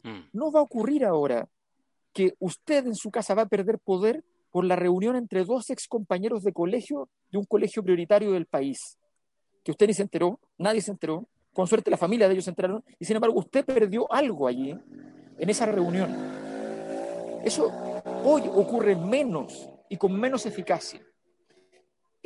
[0.02, 0.28] Mm.
[0.32, 1.48] No va a ocurrir ahora
[2.12, 5.86] que usted en su casa va a perder poder por la reunión entre dos ex
[5.86, 8.98] compañeros de colegio de un colegio prioritario del país.
[9.62, 12.50] Que usted ni se enteró, nadie se enteró, con suerte la familia de ellos se
[12.50, 16.10] enteraron, y sin embargo usted perdió algo allí en esa reunión.
[17.44, 17.70] Eso
[18.24, 21.05] hoy ocurre menos y con menos eficacia.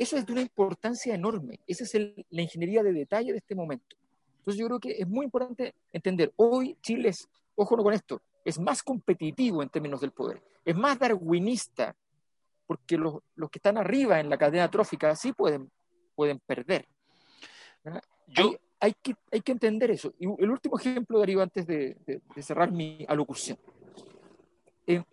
[0.01, 1.59] Eso es de una importancia enorme.
[1.67, 1.93] Esa es
[2.31, 3.95] la ingeniería de detalle de este momento.
[4.39, 8.57] Entonces yo creo que es muy importante entender, hoy Chile es, ojo con esto, es
[8.57, 11.95] más competitivo en términos del poder, es más darwinista,
[12.65, 15.69] porque los, los que están arriba en la cadena trófica sí pueden,
[16.15, 16.87] pueden perder.
[18.25, 20.15] Yo, hay que, hay que entender eso.
[20.17, 21.95] Y el último ejemplo, Darío, antes de,
[22.39, 23.59] cerrar mi alocución.
[24.87, 25.03] Eh,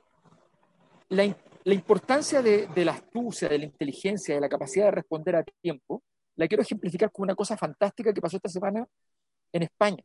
[1.10, 1.24] la,
[1.68, 5.44] la, importancia de, de, la astucia, de la inteligencia, de la capacidad de responder a
[5.44, 6.02] tiempo,
[6.36, 8.86] la quiero ejemplificar con una cosa fantástica que pasó esta semana
[9.52, 10.02] en España.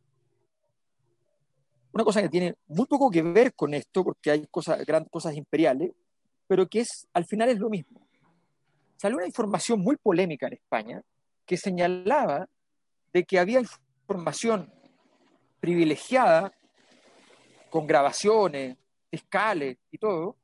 [1.94, 5.36] Una cosa que tiene muy poco que ver con esto, porque hay cosas, grandes cosas
[5.36, 5.92] imperiales,
[6.48, 8.06] pero que es, al final es lo mismo.
[8.98, 11.02] Salió una información muy polémica en España
[11.46, 12.50] que señalaba
[13.14, 14.74] de que había información
[15.60, 16.52] privilegiada
[17.70, 18.76] con grabaciones,
[19.10, 20.36] fiscales y todo,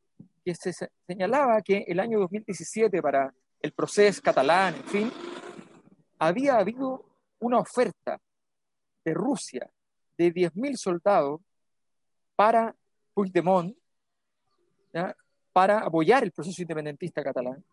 [0.44, 0.74] que se
[1.08, 5.12] señalaba que el año 2017 para el proceso catalán, en fin,
[6.18, 7.06] había habido
[7.40, 8.20] una oferta
[9.04, 9.70] de Rusia
[10.18, 11.42] de 10.000 soldados
[12.36, 12.76] para
[13.14, 13.76] Puigdemont,
[15.54, 17.64] para apoyar el proceso independentista catalán,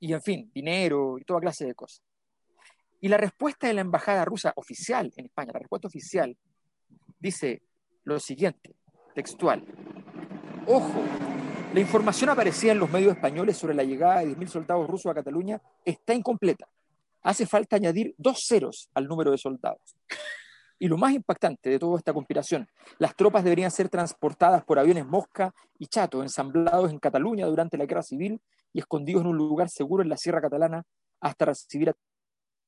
[0.00, 2.02] y en fin, dinero y toda clase de cosas.
[3.00, 6.36] Y la respuesta de la embajada rusa oficial en España, la respuesta oficial,
[7.18, 7.62] dice
[8.04, 8.74] lo siguiente,
[9.14, 9.64] textual.
[10.66, 11.02] Ojo,
[11.74, 15.14] La información aparecida en los medios españoles sobre la llegada de 10.000 soldados rusos a
[15.14, 16.68] Cataluña está incompleta.
[17.22, 19.96] Hace falta añadir dos ceros al número de soldados.
[20.78, 25.06] Y lo más impactante de toda esta conspiración, las tropas deberían ser transportadas por aviones
[25.06, 28.40] Mosca y Chato, ensamblados en Cataluña durante la guerra civil
[28.72, 30.84] y escondidos en un lugar seguro en la Sierra Catalana
[31.20, 31.94] hasta recibir a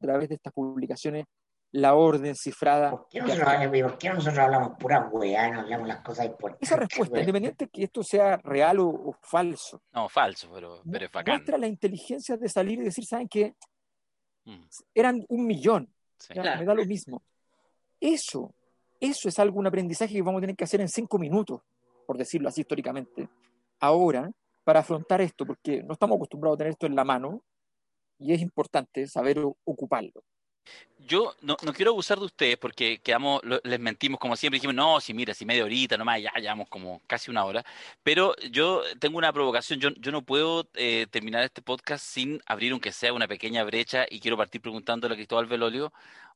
[0.00, 1.26] través de estas publicaciones
[1.72, 2.90] la orden cifrada.
[2.90, 6.68] ¿Por qué nosotros, hablamos pura weá, no hablamos las cosas importantes?
[6.68, 9.82] Esa respuesta, independiente de que esto sea real o, falso.
[9.92, 11.36] No, falso, pero, pero es bacán.
[11.36, 13.54] Muestra la inteligencia de salir y decir, ¿saben qué?
[14.44, 14.64] Mm.
[14.94, 15.92] Eran un millón.
[16.34, 17.22] Me da lo mismo.
[18.00, 18.54] Eso,
[19.00, 21.60] eso es algún aprendizaje que vamos a tener que hacer en cinco minutos,
[22.06, 23.28] por decirlo así históricamente,
[23.80, 24.30] ahora,
[24.64, 27.42] para afrontar esto, porque no estamos acostumbrados a tener esto en la mano
[28.18, 30.22] y es importante saber ocuparlo.
[31.06, 35.14] Yo no, quiero abusar de ustedes porque quedamos, les mentimos como siempre, dijimos, no, si
[35.14, 37.64] mira, si media horita nomás, ya llevamos como casi una hora,
[38.02, 42.72] pero yo tengo una provocación, yo, yo no puedo eh, terminar este podcast sin abrir
[42.72, 45.92] aunque sea una pequeña brecha y quiero partir preguntándole a Cristóbal Velolio,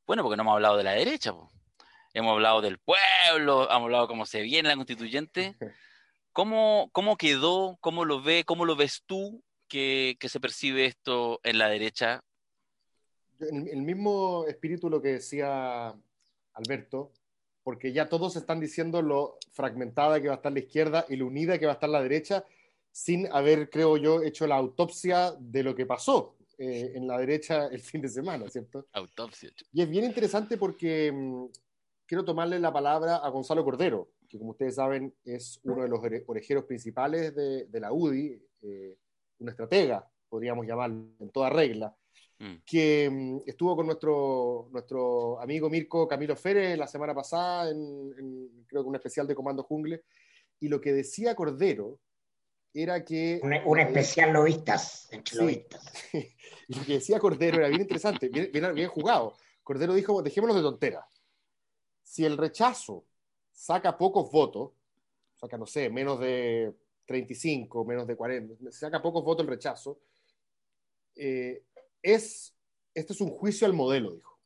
[0.07, 1.33] bueno, porque no hemos hablado de la derecha,
[2.13, 5.55] hemos hablado del pueblo, hemos hablado cómo se viene la constituyente,
[6.31, 11.41] ¿cómo, cómo quedó, cómo lo ve, cómo lo ves tú que, que se percibe esto
[11.43, 12.23] en la derecha
[13.39, 15.95] el mismo espíritu lo que decía
[16.53, 17.11] Alberto,
[17.63, 21.27] porque ya todos están diciendo lo fragmentada que va a estar la izquierda y lo
[21.27, 22.45] unida que va a estar la derecha,
[22.91, 27.67] sin haber, creo yo, hecho la autopsia de lo que pasó eh, en la derecha
[27.67, 28.85] el fin de semana, ¿cierto?
[28.93, 29.51] Autopsia.
[29.71, 31.45] Y es bien interesante porque mm,
[32.05, 35.99] quiero tomarle la palabra a Gonzalo Cordero, que como ustedes saben es uno de los
[36.27, 38.97] orejeros principales de, la UDI, eh,
[39.39, 41.95] una estratega, podríamos llamarlo, en toda regla.
[42.43, 42.55] Mm.
[42.65, 48.83] que mm, estuvo con nuestro, nuestro amigo Mirko Camilo Férez la semana pasada, en, creo
[48.83, 50.03] que un especial de Comando Jungle,
[50.59, 52.01] y lo que decía Cordero
[52.73, 53.39] era que...
[53.65, 55.07] Un, especial lobistas,
[56.11, 59.37] y lo que decía Cordero era bien interesante, bien, bien, jugado.
[59.63, 61.23] Cordero dijo, dejémonos de tonteras.
[62.01, 63.05] Si el rechazo
[63.53, 64.73] saca pocos votos,
[65.35, 66.73] saca, no sé, menos de
[67.05, 70.01] 35, menos de 40, saca pocos votos el rechazo,
[71.15, 71.63] eh,
[72.03, 72.53] es,
[72.93, 74.37] este es un juicio al modelo, dijo.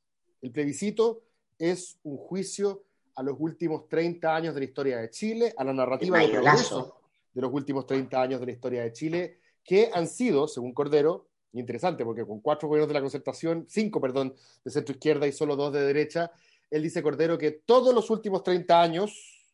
[0.41, 1.23] El plebiscito
[1.59, 2.83] es un juicio
[3.15, 7.41] a los últimos 30 años de la historia de Chile, a la narrativa de, de
[7.41, 12.05] los últimos 30 años de la historia de Chile, que han sido, según Cordero, interesante
[12.05, 15.73] porque con cuatro gobiernos de la concertación, cinco, perdón, de centro izquierda y solo dos
[15.73, 16.31] de derecha,
[16.69, 19.45] él dice Cordero que todos los últimos 30 años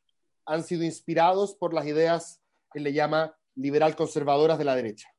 [0.45, 2.41] han sido inspirados por las ideas
[2.71, 5.12] que él le llama liberal conservadoras de la derecha.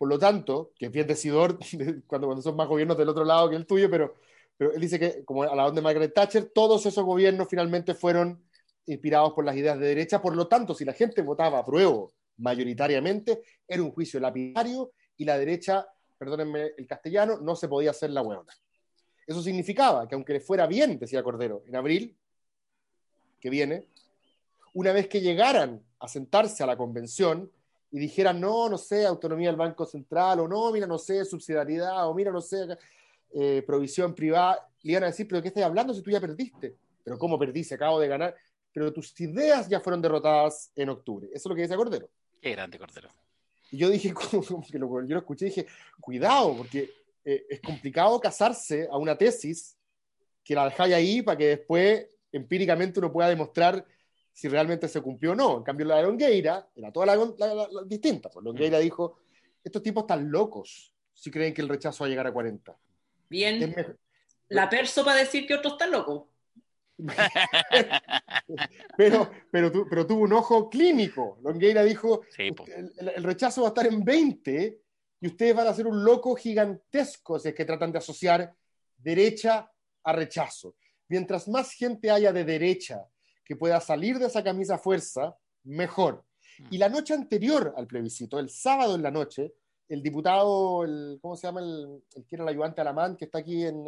[0.00, 1.58] Por lo tanto, que es bien decidor
[2.06, 4.14] cuando, cuando son más gobiernos del otro lado que el tuyo, pero,
[4.56, 7.92] pero él dice que, como a la onda de Margaret Thatcher, todos esos gobiernos finalmente
[7.92, 8.42] fueron
[8.86, 10.22] inspirados por las ideas de derecha.
[10.22, 12.06] Por lo tanto, si la gente votaba a prueba
[12.38, 15.86] mayoritariamente, era un juicio lapidario y la derecha,
[16.16, 18.54] perdónenme el castellano, no se podía hacer la hueona.
[19.26, 22.16] Eso significaba que aunque le fuera bien, decía Cordero, en abril,
[23.38, 23.84] que viene,
[24.72, 27.52] una vez que llegaran a sentarse a la convención,
[27.92, 32.08] y dijeran, no, no sé, autonomía del Banco Central, o no, mira, no sé, subsidiariedad,
[32.08, 32.66] o mira, no sé,
[33.32, 36.76] eh, provisión privada, le iban a decir, pero ¿qué estás hablando si tú ya perdiste?
[37.02, 37.64] Pero ¿cómo perdí?
[37.64, 38.36] Se acabo de ganar.
[38.72, 41.26] Pero tus ideas ya fueron derrotadas en octubre.
[41.28, 42.08] Eso es lo que dice Cordero.
[42.40, 43.08] Qué grande Cordero.
[43.70, 44.14] Y yo dije,
[44.70, 45.66] que lo, yo lo escuché y dije,
[46.00, 46.90] cuidado, porque
[47.24, 49.76] eh, es complicado casarse a una tesis
[50.44, 53.84] que la dejáis ahí para que después empíricamente uno pueda demostrar
[54.40, 55.58] si realmente se cumplió o no.
[55.58, 58.30] En cambio, la de Longueira era toda la, distinta.
[58.30, 58.80] Pues Longueira mm.
[58.80, 59.18] dijo,
[59.62, 62.74] estos tipos están locos si creen que el rechazo va a llegar a 40.
[63.28, 63.98] Bien.
[64.48, 66.22] La perso para decir que otros están locos.
[68.96, 71.38] pero, pero, pero, tuvo un ojo clínico.
[71.42, 74.80] Longueira dijo, el, rechazo va a estar en 20
[75.20, 78.54] y ustedes van a ser un loco gigantesco si es que tratan de asociar
[78.96, 79.70] derecha
[80.02, 80.76] a rechazo.
[81.08, 83.04] Mientras más gente haya de derecha
[83.50, 86.24] que pueda salir de esa camisa fuerza, mejor.
[86.70, 89.54] Y la noche anterior al plebiscito, el sábado en la noche,
[89.88, 91.58] el diputado, el, ¿cómo se llama?
[91.58, 93.84] El, el que era el ayudante Alamán, que está aquí en,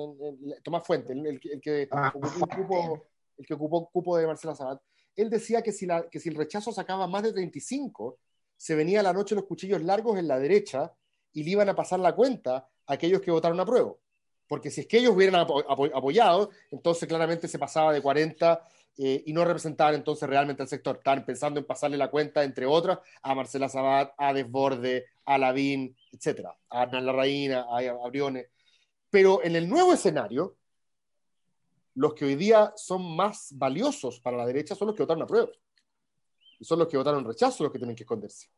[0.65, 3.07] Tomás Fuente, el, que, ah, ocupó el, cupo,
[3.39, 4.83] el que ocupó cupo de Marcela Sabat,
[5.15, 8.19] él decía que si, la, que si el rechazo sacaba más de 35,
[8.57, 10.93] se venía a la noche los cuchillos largos en la derecha
[11.33, 13.95] y le iban a pasar la cuenta a aquellos que votaron a prueba.
[14.49, 18.61] Porque si es que ellos hubieran apoyado, entonces claramente se pasaba de 40
[18.99, 20.97] eh, y no representaban entonces realmente al sector.
[20.97, 25.97] Estaban pensando en pasarle la cuenta, entre otras, a Marcela Sabat, a Desborde, a Lavín,
[26.11, 28.49] etcétera, a Hernán Larraína, a, Briones.
[29.11, 30.57] Pero en el nuevo escenario,
[31.95, 35.27] los que hoy día son más valiosos para la derecha son los que votaron a
[35.27, 35.49] prueba.
[36.59, 38.49] Y son los que votaron rechazo los que tienen que esconderse.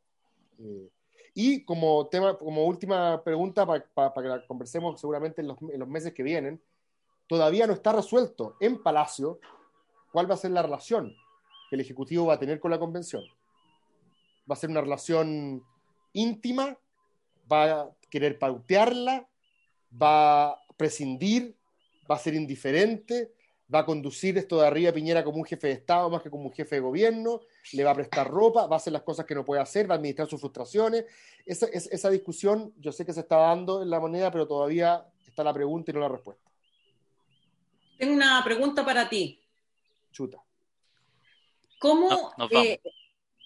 [0.59, 0.91] Eh,
[1.35, 5.89] y como, tema, como última pregunta, para que la conversemos seguramente en los, en los
[5.89, 6.63] meses que vienen,
[7.27, 9.41] todavía no está resuelto en Palacio
[10.15, 11.13] cuál va a ser la relación
[11.69, 13.25] que el Ejecutivo va a tener con la Convención.
[14.49, 15.61] ¿Va a ser una relación
[16.13, 16.79] íntima?
[17.51, 19.27] ¿Va a querer pautearla?
[20.01, 21.57] ¿Va a prescindir?
[22.09, 23.33] ¿Va a ser indiferente?
[23.75, 26.45] ¿Va a conducir esto de arriba Piñera como un jefe de Estado más que como
[26.45, 27.41] un jefe de gobierno?
[27.73, 28.69] ¿Le va a prestar ropa?
[28.69, 29.91] ¿Va a hacer las cosas que no puede hacer?
[29.91, 31.07] ¿Va a administrar sus frustraciones?
[31.45, 35.43] Esa, esa discusión yo sé que se está dando en la moneda, pero todavía está
[35.43, 36.49] la pregunta y no la respuesta.
[37.99, 39.41] Tengo una pregunta para ti.
[40.15, 40.43] Chuta.
[41.81, 42.33] ¿Cómo?
[42.53, 42.81] Eh,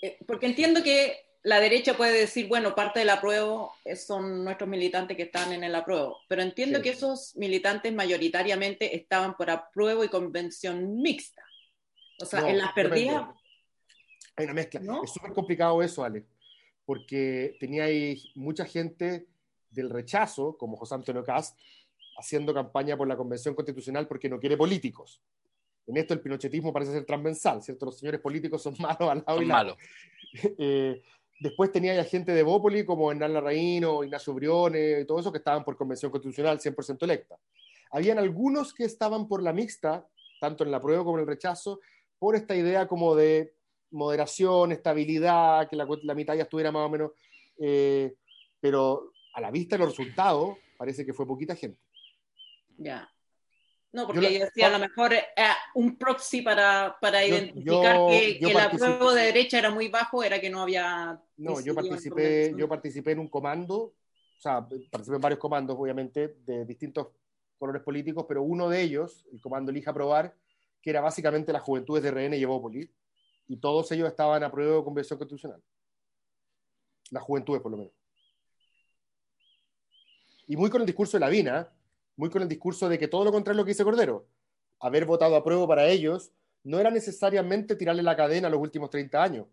[0.02, 5.16] eh, porque entiendo que la derecha puede decir, bueno, parte del apruebo son nuestros militantes
[5.16, 10.08] que están en el apruebo, pero entiendo que esos militantes mayoritariamente estaban por apruebo y
[10.08, 11.42] convención mixta.
[12.20, 13.28] O sea, en las perdidas...
[14.36, 14.80] Hay una mezcla.
[15.02, 16.26] Es súper complicado eso, Ale,
[16.84, 19.26] porque tenía ahí mucha gente
[19.70, 21.58] del rechazo, como José Antonio Cast,
[22.18, 25.22] haciendo campaña por la Convención Constitucional porque no quiere políticos.
[25.88, 27.86] En esto el pinochetismo parece ser transversal, ¿cierto?
[27.86, 29.76] Los señores políticos son malos al lado y lado.
[30.58, 31.00] Eh,
[31.40, 35.38] después tenía ya gente de Bópoli como Hernán Larraín Ignacio Briones y todo eso que
[35.38, 37.38] estaban por Convención Constitucional 100% electa.
[37.90, 40.06] Habían algunos que estaban por la mixta,
[40.38, 41.80] tanto en la prueba como en el rechazo,
[42.18, 43.54] por esta idea como de
[43.90, 47.12] moderación, estabilidad, que la, la mitad ya estuviera más o menos,
[47.58, 48.14] eh,
[48.60, 51.80] pero a la vista de los resultados parece que fue poquita gente.
[52.76, 53.10] Ya.
[53.90, 55.24] No, porque yo, decía, a lo mejor eh,
[55.74, 60.40] un proxy para, para identificar que, que el apruebo de derecha era muy bajo, era
[60.40, 61.20] que no había...
[61.38, 66.36] No, yo participé, yo participé en un comando, o sea, participé en varios comandos, obviamente,
[66.44, 67.08] de distintos
[67.58, 70.34] colores políticos, pero uno de ellos, el comando Elija Aprobar,
[70.82, 72.90] que era básicamente las juventudes de RN y Evópolis,
[73.48, 75.62] y todos ellos estaban a prueba de convención constitucional.
[77.10, 77.92] Las juventudes, por lo menos.
[80.46, 81.72] Y muy con el discurso de la Vina,
[82.18, 84.26] muy con el discurso de que todo lo contrario es lo que dice Cordero.
[84.80, 86.32] Haber votado a prueba para ellos
[86.64, 89.46] no era necesariamente tirarle la cadena a los últimos 30 años.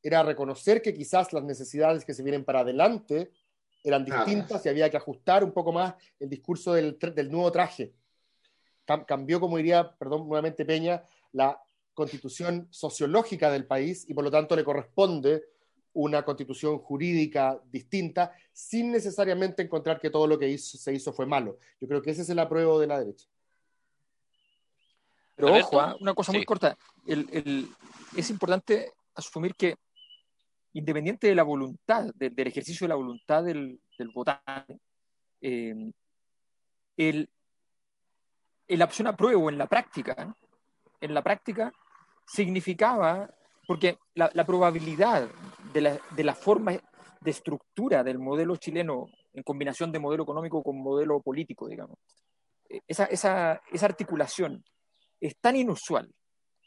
[0.00, 3.32] Era reconocer que quizás las necesidades que se vienen para adelante
[3.82, 7.92] eran distintas y había que ajustar un poco más el discurso del, del nuevo traje.
[9.04, 11.60] cambió, como diría, perdón, nuevamente Peña, la
[11.94, 15.42] constitución sociológica del país y por lo tanto le corresponde
[15.92, 21.58] una constitución jurídica distinta sin necesariamente encontrar que todo lo que se hizo fue malo.
[21.80, 23.26] Yo creo que ese es el apruebo de la derecha.
[25.34, 25.96] Pero ojo, ¿ah?
[26.00, 26.76] una cosa muy corta.
[27.06, 29.76] es importante asumir que
[30.72, 33.80] independiente de la voluntad, del ejercicio de la voluntad del,
[34.12, 34.78] votante,
[35.40, 35.90] eh,
[36.96, 37.28] el,
[38.68, 40.36] la opción apruebo en la práctica,
[41.00, 41.72] en la práctica
[42.26, 43.30] significaba
[43.66, 45.28] porque la, probabilidad
[45.72, 46.72] de la, de la, forma
[47.20, 51.98] de estructura del modelo chileno en combinación de modelo económico con modelo político, digamos,
[52.68, 54.64] eh, esa, esa, esa articulación
[55.20, 56.12] es tan inusual,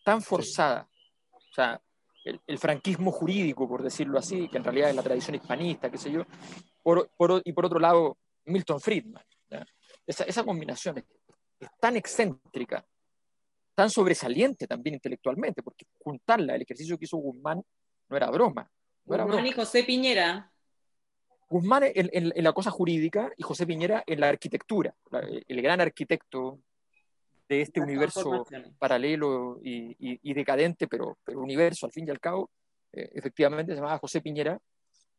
[0.03, 0.87] tan forzada,
[1.31, 1.81] o sea,
[2.23, 6.11] el, franquismo jurídico, por decirlo así, que en realidad es la tradición hispanista, qué sé
[6.11, 6.23] yo,
[6.83, 9.23] por, por, y por otro lado, Milton Friedman.
[10.05, 11.05] Esa, esa, combinación es,
[11.79, 12.85] tan excéntrica
[13.73, 17.63] tan sobresaliente también intelectualmente, porque juntarla, el ejercicio que hizo Guzmán,
[18.09, 18.69] no era broma.
[19.05, 20.51] Guzmán y José Piñera.
[21.49, 24.95] Guzmán en, la cosa jurídica y José Piñera en la arquitectura,
[25.47, 26.59] el gran arquitecto
[27.49, 28.45] de este universo
[28.79, 32.49] paralelo y, decadente, pero, pero universo al fin y al cabo,
[32.93, 34.57] eh, efectivamente se llamaba José Piñera,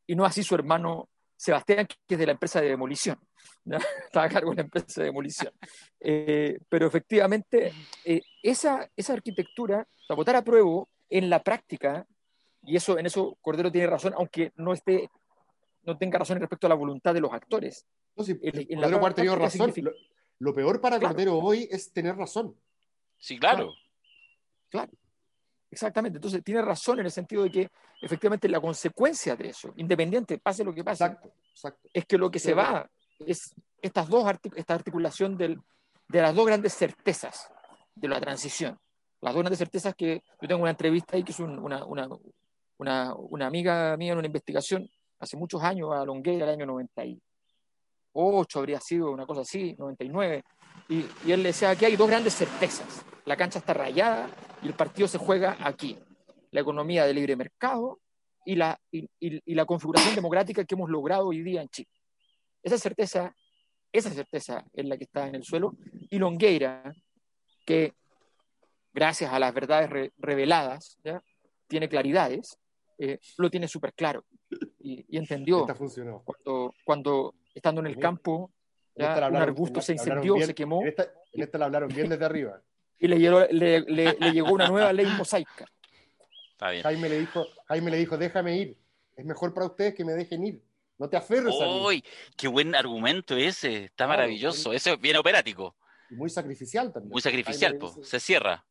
[0.06, 3.18] y no así su hermano Sebastián, que es de la empresa de demolición.
[4.06, 5.52] Estaba a cargo de la empresa de demolición.
[6.00, 7.72] Eh, pero efectivamente,
[8.04, 12.06] eh, esa, esa arquitectura, para votar a prueba en la práctica,
[12.62, 15.10] y eso en eso Cordero tiene razón, aunque no esté
[15.84, 17.86] no tenga razón respecto a la voluntad de los actores.
[18.14, 19.72] No, sí, Cordero razón.
[20.38, 22.56] Lo, peor para Cordero hoy es tener razón.
[23.18, 23.72] Sí, claro.
[24.68, 24.92] claro.
[25.70, 27.70] Exactamente, entonces tiene razón en el sentido de que
[28.02, 31.16] efectivamente la consecuencia de eso, independiente, pase lo que pase,
[31.94, 32.86] es que lo que se va
[33.20, 35.58] es estas dos esta articulación del,
[36.08, 37.50] de las dos grandes certezas
[37.94, 38.78] de la transición.
[39.22, 42.08] Las dos grandes certezas que yo tengo una entrevista ahí que es una, una,
[42.82, 48.58] una, una, amiga mía en una investigación hace muchos años a Longueira, el año 98
[48.58, 50.44] habría sido, una cosa así, 99,
[50.88, 53.04] y, y él decía, aquí hay dos grandes certezas.
[53.24, 54.28] La cancha está rayada
[54.62, 55.96] y el partido se juega aquí.
[56.50, 58.00] La economía de libre mercado
[58.44, 61.88] y la, y, la configuración democrática que hemos logrado hoy día en Chile.
[62.62, 63.34] Esa certeza,
[63.92, 65.76] esa certeza es la que está en el suelo.
[66.10, 66.94] Y Longueira,
[67.64, 67.94] que
[68.92, 70.98] gracias a las verdades reveladas,
[71.68, 72.58] tiene claridades,
[73.04, 74.24] eh, lo tiene súper claro
[74.78, 75.62] y, entendió.
[75.62, 76.22] Esta funcionó.
[76.24, 78.52] Cuando, cuando estando en el campo,
[78.94, 80.82] ya un arbusto se incendió, se quemó.
[80.82, 82.62] En esta, en esta la hablaron bien desde arriba.
[83.00, 85.66] Y le llegó, le, le, llegó una nueva ley mosaica.
[86.60, 88.78] Jaime le dijo, Jaime le dijo, déjame ir.
[89.16, 90.62] Es mejor para ustedes que me dejen ir.
[90.96, 91.52] No te aferres
[91.84, 92.04] ¡Uy!
[92.36, 93.86] ¡Qué buen argumento ese!
[93.86, 94.72] Está maravilloso.
[94.72, 95.74] Ese es bien operático.
[96.08, 97.10] Y muy sacrificial también.
[97.10, 97.94] Muy sacrificial, pues.
[98.08, 98.64] Se cierra.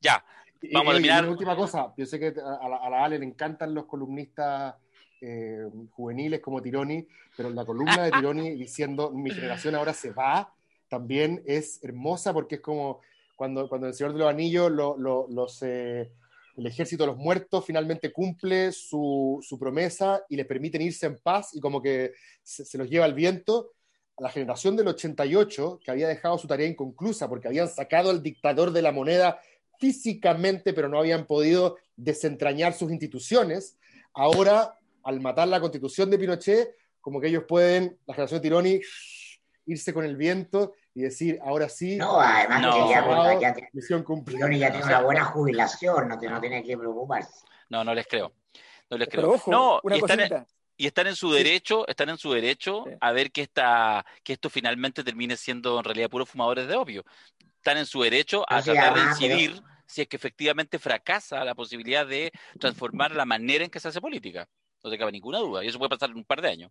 [0.00, 0.24] Ya,
[0.72, 1.24] vamos a terminar.
[1.24, 4.74] una última cosa, yo sé que a la, a la Ale le encantan los columnistas
[5.20, 7.06] eh, juveniles como Tironi,
[7.36, 10.52] pero la columna de Tironi diciendo mi generación ahora se va,
[10.88, 13.00] también es hermosa porque es como
[13.34, 16.10] cuando, cuando el Señor de los Anillos los, eh,
[16.56, 21.18] el ejército de los muertos finalmente cumple su, su, promesa y les permiten irse en
[21.18, 22.12] paz y como que
[22.42, 23.72] se, se los lleva el viento.
[24.18, 28.70] La generación del 88, que había dejado su tarea inconclusa porque habían sacado al dictador
[28.72, 29.38] de la moneda
[29.78, 33.78] físicamente, pero no habían podido desentrañar sus instituciones,
[34.12, 38.80] ahora, al matar la constitución de Pinochet, como que ellos pueden, la generación de Tironi,
[39.66, 41.96] irse con el viento y decir, ahora sí.
[41.96, 44.50] No, además que ya, ya, misión cumplida.
[44.52, 47.44] ya tiene una buena jubilación, no, no tiene que preocuparse.
[47.68, 48.32] No, no les creo.
[48.88, 49.40] No les creo.
[49.46, 50.46] no, y están, en,
[50.76, 54.48] y están, en, su derecho, están en su derecho a ver que, esta, que esto
[54.48, 57.04] finalmente termine siendo en realidad puros fumadores de opio
[57.66, 62.06] están en su derecho a tratar de incidir si es que efectivamente fracasa la posibilidad
[62.06, 64.48] de transformar la manera en que se hace política.
[64.84, 66.70] No te cabe ninguna duda, y eso puede pasar en un par de años.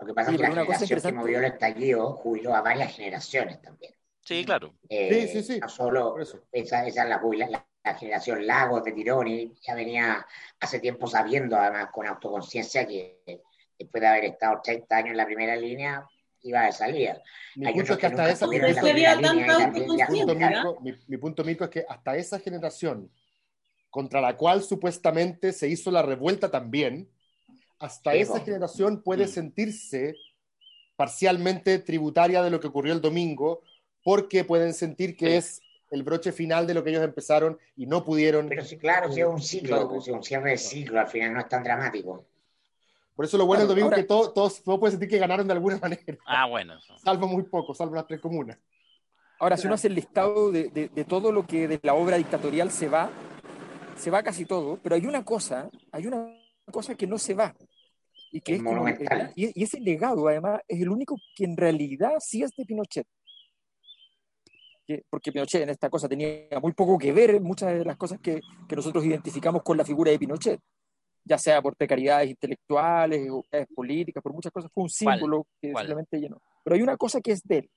[0.00, 3.60] Lo que pasa es que la generación que movió el estallido jubiló a varias generaciones
[3.60, 3.94] también.
[4.22, 4.74] Sí, claro.
[4.88, 5.60] Eh, sí, sí, sí.
[5.60, 7.20] No solo esa, esa es la,
[7.84, 10.26] la, generación Lagos de Tironi, ya venía
[10.60, 13.20] hace tiempo sabiendo, además con autoconciencia, que
[13.78, 16.06] después de haber estado 30 años en la primera línea,
[16.44, 17.22] iba de salida.
[17.56, 18.60] Mi punto, es que hasta esa mi,
[21.18, 23.10] punto, Mico, es que hasta esa generación
[23.90, 27.08] contra la cual supuestamente se hizo la revuelta también,
[27.78, 29.28] hasta esa generación puede mm.
[29.28, 30.14] sentirse
[30.96, 33.62] parcialmente tributaria de lo que ocurrió el domingo,
[34.02, 38.04] porque pueden sentir que es el broche final de lo que ellos empezaron y no
[38.04, 38.48] pudieron.
[38.48, 41.48] Pero sí, claro, si es un ciclo, un cierre de ciclo, al final no es
[41.48, 42.26] tan dramático.
[43.14, 45.52] Por eso lo bueno del domingo es que todos, todos, pueden sentir que ganaron de
[45.52, 46.18] alguna manera.
[46.26, 46.74] Ah, bueno.
[47.02, 48.58] Salvo muy poco, salvo las tres comunas.
[49.38, 52.70] Ahora, si uno hace el listado de, de, todo lo que de la obra dictatorial
[52.70, 53.10] se va,
[53.96, 56.34] se va casi todo, pero hay una cosa, hay una
[56.70, 57.54] cosa que no se va.
[58.30, 58.62] Y, que es
[59.36, 63.06] y, ese legado, además, es el único que en realidad sí es de Pinochet.
[65.10, 68.20] Porque Pinochet en esta cosa tenía muy poco que ver en muchas de las cosas
[68.20, 70.60] que, que nosotros identificamos con la figura de Pinochet
[71.24, 73.44] ya sea por precariedades intelectuales, o
[73.74, 76.40] políticas, por muchas cosas, fue un símbolo que simplemente llenó.
[76.62, 77.70] Pero hay una cosa que es de él,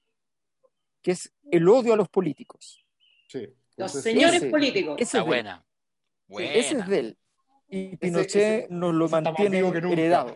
[1.02, 2.86] que es el odio a los políticos.
[3.28, 3.48] Sí.
[3.78, 4.98] Los señores políticos.
[5.00, 5.66] Esa es buena.
[6.30, 7.18] ese es de él.
[7.70, 10.36] Y Pinochet nos lo mantiene heredado.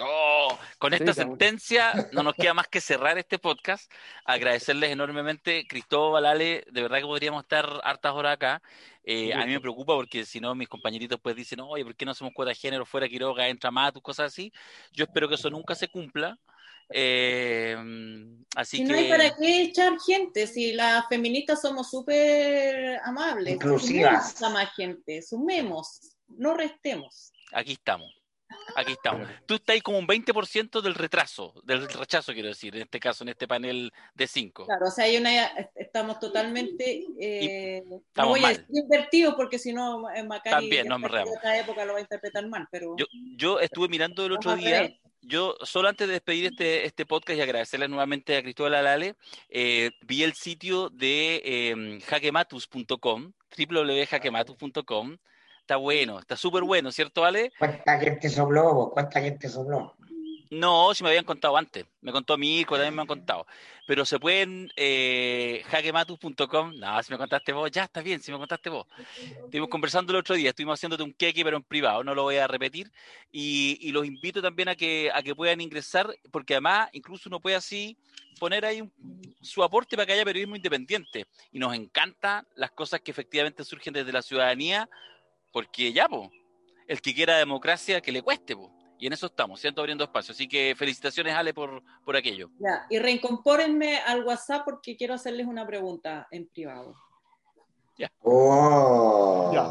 [0.00, 3.90] Oh, con esta sentencia no nos queda más que cerrar este podcast.
[4.24, 8.62] Agradecerles enormemente, Cristóbal, Ale, de verdad que podríamos estar hartas horas acá.
[9.02, 12.04] Eh, a mí me preocupa porque si no, mis compañeritos pues dicen, oye, ¿por qué
[12.04, 14.52] no hacemos cuota de género fuera Quiroga, entra más, cosas así?
[14.92, 16.38] Yo espero que eso nunca se cumpla.
[16.92, 17.76] Eh,
[18.56, 18.92] así si que...
[18.92, 23.54] no hay para qué echar gente, si las feministas somos súper amables.
[23.54, 24.40] Inclusivas.
[24.42, 27.32] A más gente, sumemos, no restemos.
[27.52, 28.19] Aquí estamos.
[28.76, 29.28] Aquí estamos.
[29.46, 33.24] Tú estás ahí como un 20% del retraso, del rechazo, quiero decir, en este caso,
[33.24, 34.66] en este panel de 5.
[34.66, 37.04] Claro, o sea, hay una, estamos totalmente.
[37.20, 37.82] Eh,
[38.16, 41.84] no voy a decir invertidos porque si no, Macari También, no me en esta época
[41.84, 42.66] lo va a interpretar mal.
[42.70, 43.06] pero Yo,
[43.36, 44.90] yo estuve mirando el otro día.
[45.22, 49.16] Yo, solo antes de despedir este, este podcast y agradecerle nuevamente a Cristóbal Alale,
[49.50, 55.18] eh, vi el sitio de eh, jaquematus.com, www.jaquematus.com,
[55.70, 57.52] está bueno, está súper bueno, ¿cierto, Ale?
[57.56, 58.90] ¿Cuánta gente sopló?
[58.92, 59.94] ¿Cuánta gente sopló?
[60.50, 61.86] No, si me habían contado antes.
[62.00, 63.46] Me contó mi hijo, también me han contado.
[63.86, 66.74] Pero se pueden, eh, jaquematus.com.
[66.74, 68.84] No, si me contaste vos, ya está bien, si me contaste vos.
[69.44, 72.38] Estuvimos conversando el otro día, estuvimos haciéndote un queque, pero en privado, no lo voy
[72.38, 72.90] a repetir.
[73.30, 77.54] Y, los invito también a que, a que puedan ingresar, porque además, incluso uno puede
[77.54, 77.96] así
[78.40, 78.82] poner ahí
[79.40, 81.26] su aporte para que haya periodismo independiente.
[81.52, 84.88] Y nos encantan las cosas que efectivamente surgen desde la ciudadanía
[85.52, 86.30] porque ya, po,
[86.86, 88.72] el que quiera democracia, que le cueste, po.
[88.98, 90.32] Y en eso estamos, siento abriendo espacio.
[90.32, 92.50] Así que felicitaciones, Ale, por, por aquello.
[92.58, 96.94] Ya, y reincompórenme al WhatsApp porque quiero hacerles una pregunta en privado.
[97.96, 98.12] Ya.
[98.20, 99.50] Oh.
[99.54, 99.70] Ya.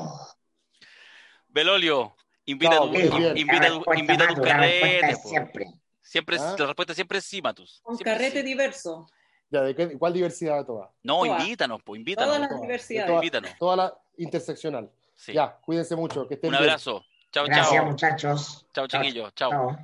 [1.47, 2.15] Belolio,
[2.45, 5.21] invita, a tu, invita, invita a tus carretes.
[5.23, 5.65] Siempre.
[6.01, 6.55] Siempre, ¿Ah?
[6.57, 7.83] La respuesta siempre es sí, Matus.
[7.85, 9.07] Un carrete diverso.
[9.51, 10.91] Ya, ¿de qué, ¿Cuál diversidad toda?
[11.03, 12.35] No, invítanos, pues, invítanos.
[12.35, 13.31] Todas las diversidades.
[13.31, 14.91] Toda, toda la interseccional.
[15.27, 16.27] Ya, cuídense mucho.
[16.27, 17.05] Que estén Un abrazo.
[17.31, 17.55] Chao, chao.
[17.55, 18.65] Gracias, muchachos.
[18.73, 19.33] Chao, chiquillos.
[19.35, 19.77] Chao.